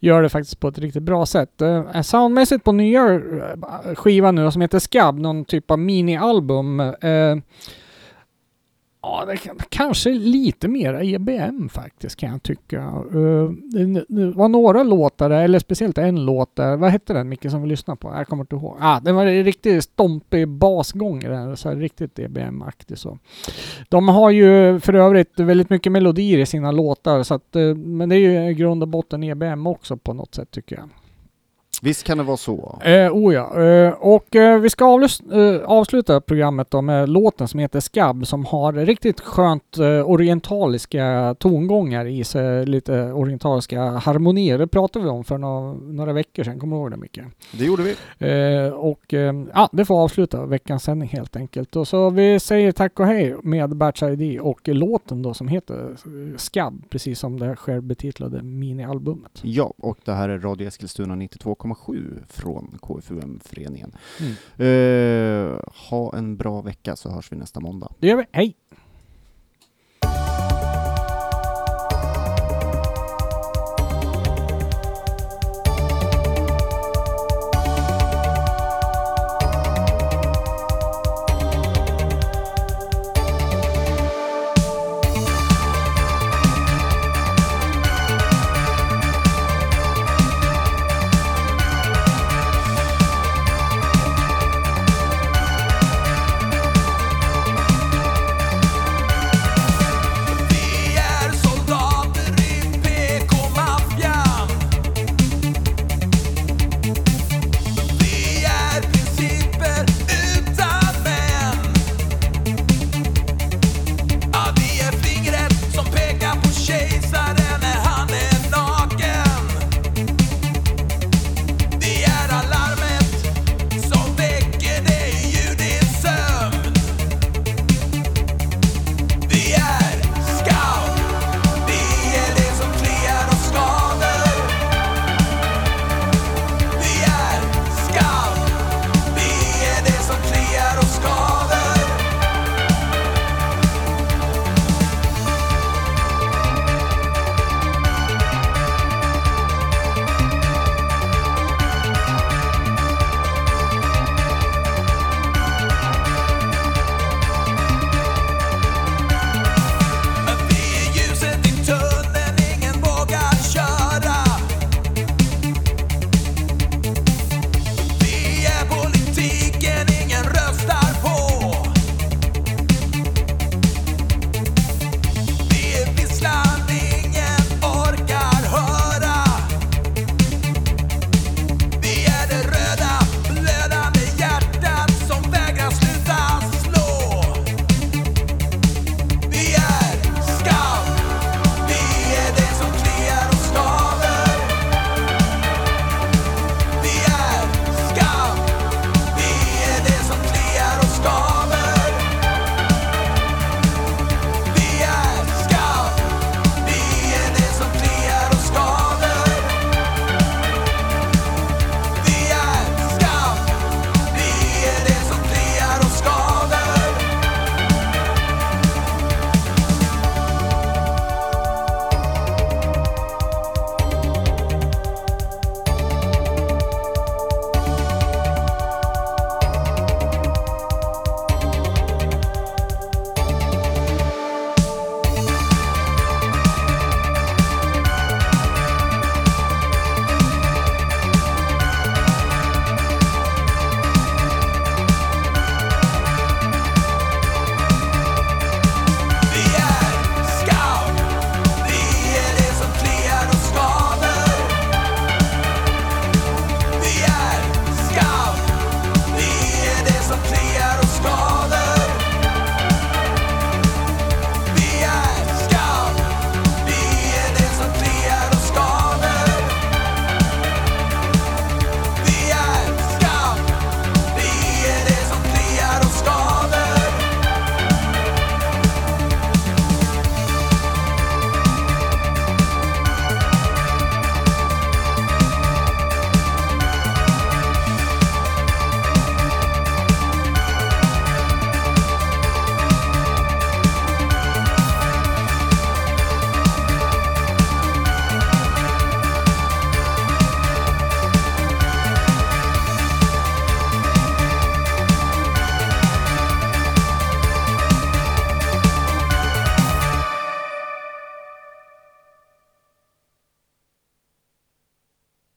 gör 0.00 0.22
det 0.22 0.28
faktiskt 0.28 0.60
på 0.60 0.68
ett 0.68 0.78
riktigt 0.78 1.02
bra 1.02 1.26
sätt. 1.26 1.62
Eh, 1.62 2.02
soundmässigt 2.02 2.64
på 2.64 2.72
nya 2.72 3.20
skivan 3.94 4.34
nu 4.34 4.44
då, 4.44 4.50
som 4.50 4.62
heter 4.62 4.78
Skabb, 4.78 5.18
någon 5.18 5.44
typ 5.44 5.69
släppa 5.70 5.76
minialbum. 5.76 6.80
Eh, 6.80 7.36
ja, 9.02 9.24
det 9.26 9.36
kanske 9.68 10.10
lite 10.10 10.68
mer 10.68 11.14
EBM 11.14 11.68
faktiskt 11.68 12.16
kan 12.16 12.30
jag 12.30 12.42
tycka. 12.42 12.78
Eh, 13.14 13.50
det, 13.72 14.04
det 14.08 14.30
var 14.30 14.48
några 14.48 14.82
låtar 14.82 15.30
eller 15.30 15.58
speciellt 15.58 15.98
en 15.98 16.24
låt 16.24 16.56
där. 16.56 16.76
Vad 16.76 16.90
hette 16.90 17.12
den 17.12 17.28
Micke 17.28 17.50
som 17.50 17.62
vi 17.62 17.68
lyssnade 17.68 17.98
på? 17.98 18.12
Jag 18.16 18.28
kommer 18.28 18.42
inte 18.42 18.56
ihåg. 18.56 18.76
Ah, 18.80 19.00
det 19.00 19.12
var 19.12 19.26
en 19.26 19.44
riktigt 19.44 19.84
stompig 19.84 20.48
basgång 20.48 21.22
i 21.22 21.28
den, 21.28 21.56
så 21.56 21.68
här 21.68 21.76
riktigt 21.76 22.18
EBM-aktig 22.18 22.98
så. 22.98 23.18
De 23.88 24.08
har 24.08 24.30
ju 24.30 24.80
för 24.80 24.94
övrigt 24.94 25.40
väldigt 25.40 25.70
mycket 25.70 25.92
melodier 25.92 26.38
i 26.38 26.46
sina 26.46 26.72
låtar, 26.72 27.22
så 27.22 27.34
att, 27.34 27.56
eh, 27.56 27.74
men 27.74 28.08
det 28.08 28.16
är 28.16 28.18
ju 28.18 28.50
i 28.50 28.54
grund 28.54 28.82
och 28.82 28.88
botten 28.88 29.24
EBM 29.24 29.66
också 29.66 29.96
på 29.96 30.12
något 30.12 30.34
sätt 30.34 30.50
tycker 30.50 30.76
jag. 30.76 30.88
Visst 31.82 32.04
kan 32.04 32.18
det 32.18 32.24
vara 32.24 32.36
så. 32.36 32.78
Eh, 32.84 33.12
oh 33.12 33.34
ja. 33.34 33.62
Eh, 33.62 33.92
och 33.92 34.36
eh, 34.36 34.58
vi 34.60 34.70
ska 34.70 34.84
avlus- 34.84 35.32
eh, 35.32 35.64
avsluta 35.70 36.20
programmet 36.20 36.70
då 36.70 36.80
med 36.82 37.08
låten 37.08 37.48
som 37.48 37.60
heter 37.60 37.80
Skabb 37.80 38.26
som 38.26 38.44
har 38.44 38.72
riktigt 38.72 39.20
skönt 39.20 39.78
eh, 39.78 40.10
orientaliska 40.10 41.34
tongångar 41.38 42.04
i 42.06 42.24
sig, 42.24 42.66
lite 42.66 43.12
orientaliska 43.12 43.82
harmonier. 43.82 44.58
Det 44.58 44.66
pratade 44.66 45.04
vi 45.04 45.10
om 45.10 45.24
för 45.24 45.38
nå- 45.38 45.74
några 45.74 46.12
veckor 46.12 46.44
sedan, 46.44 46.60
kommer 46.60 46.76
du 46.76 46.82
ihåg 46.82 46.90
det 46.90 46.96
mycket? 46.96 47.24
Det 47.52 47.64
gjorde 47.64 47.82
vi. 47.82 47.94
Eh, 48.66 48.72
och 48.72 49.14
ja, 49.54 49.68
det 49.72 49.84
får 49.84 50.02
avsluta 50.02 50.46
veckans 50.46 50.82
sändning 50.82 51.08
helt 51.08 51.36
enkelt. 51.36 51.76
Och 51.76 51.88
så 51.88 52.10
vi 52.10 52.40
säger 52.40 52.72
tack 52.72 53.00
och 53.00 53.06
hej 53.06 53.36
med 53.42 53.76
Batch 53.76 54.02
ID 54.02 54.40
och 54.40 54.68
låten 54.68 55.22
då 55.22 55.34
som 55.34 55.48
heter 55.48 55.96
Skabb, 56.36 56.82
precis 56.90 57.18
som 57.18 57.38
det 57.40 57.56
självbetitlade 57.56 58.42
minialbumet. 58.42 59.38
Ja, 59.42 59.72
och 59.78 59.98
det 60.04 60.12
här 60.12 60.28
är 60.28 60.38
Radio 60.38 60.68
Eskilstuna 60.68 61.14
92,7 61.74 62.22
från 62.28 62.78
KFUM-föreningen. 62.82 63.92
Mm. 64.20 65.52
Eh, 65.52 65.58
ha 65.90 66.16
en 66.16 66.36
bra 66.36 66.60
vecka 66.60 66.96
så 66.96 67.10
hörs 67.10 67.32
vi 67.32 67.36
nästa 67.36 67.60
måndag. 67.60 67.92
Det 67.98 68.06
gör 68.06 68.16
vi, 68.16 68.24
hej! 68.32 68.56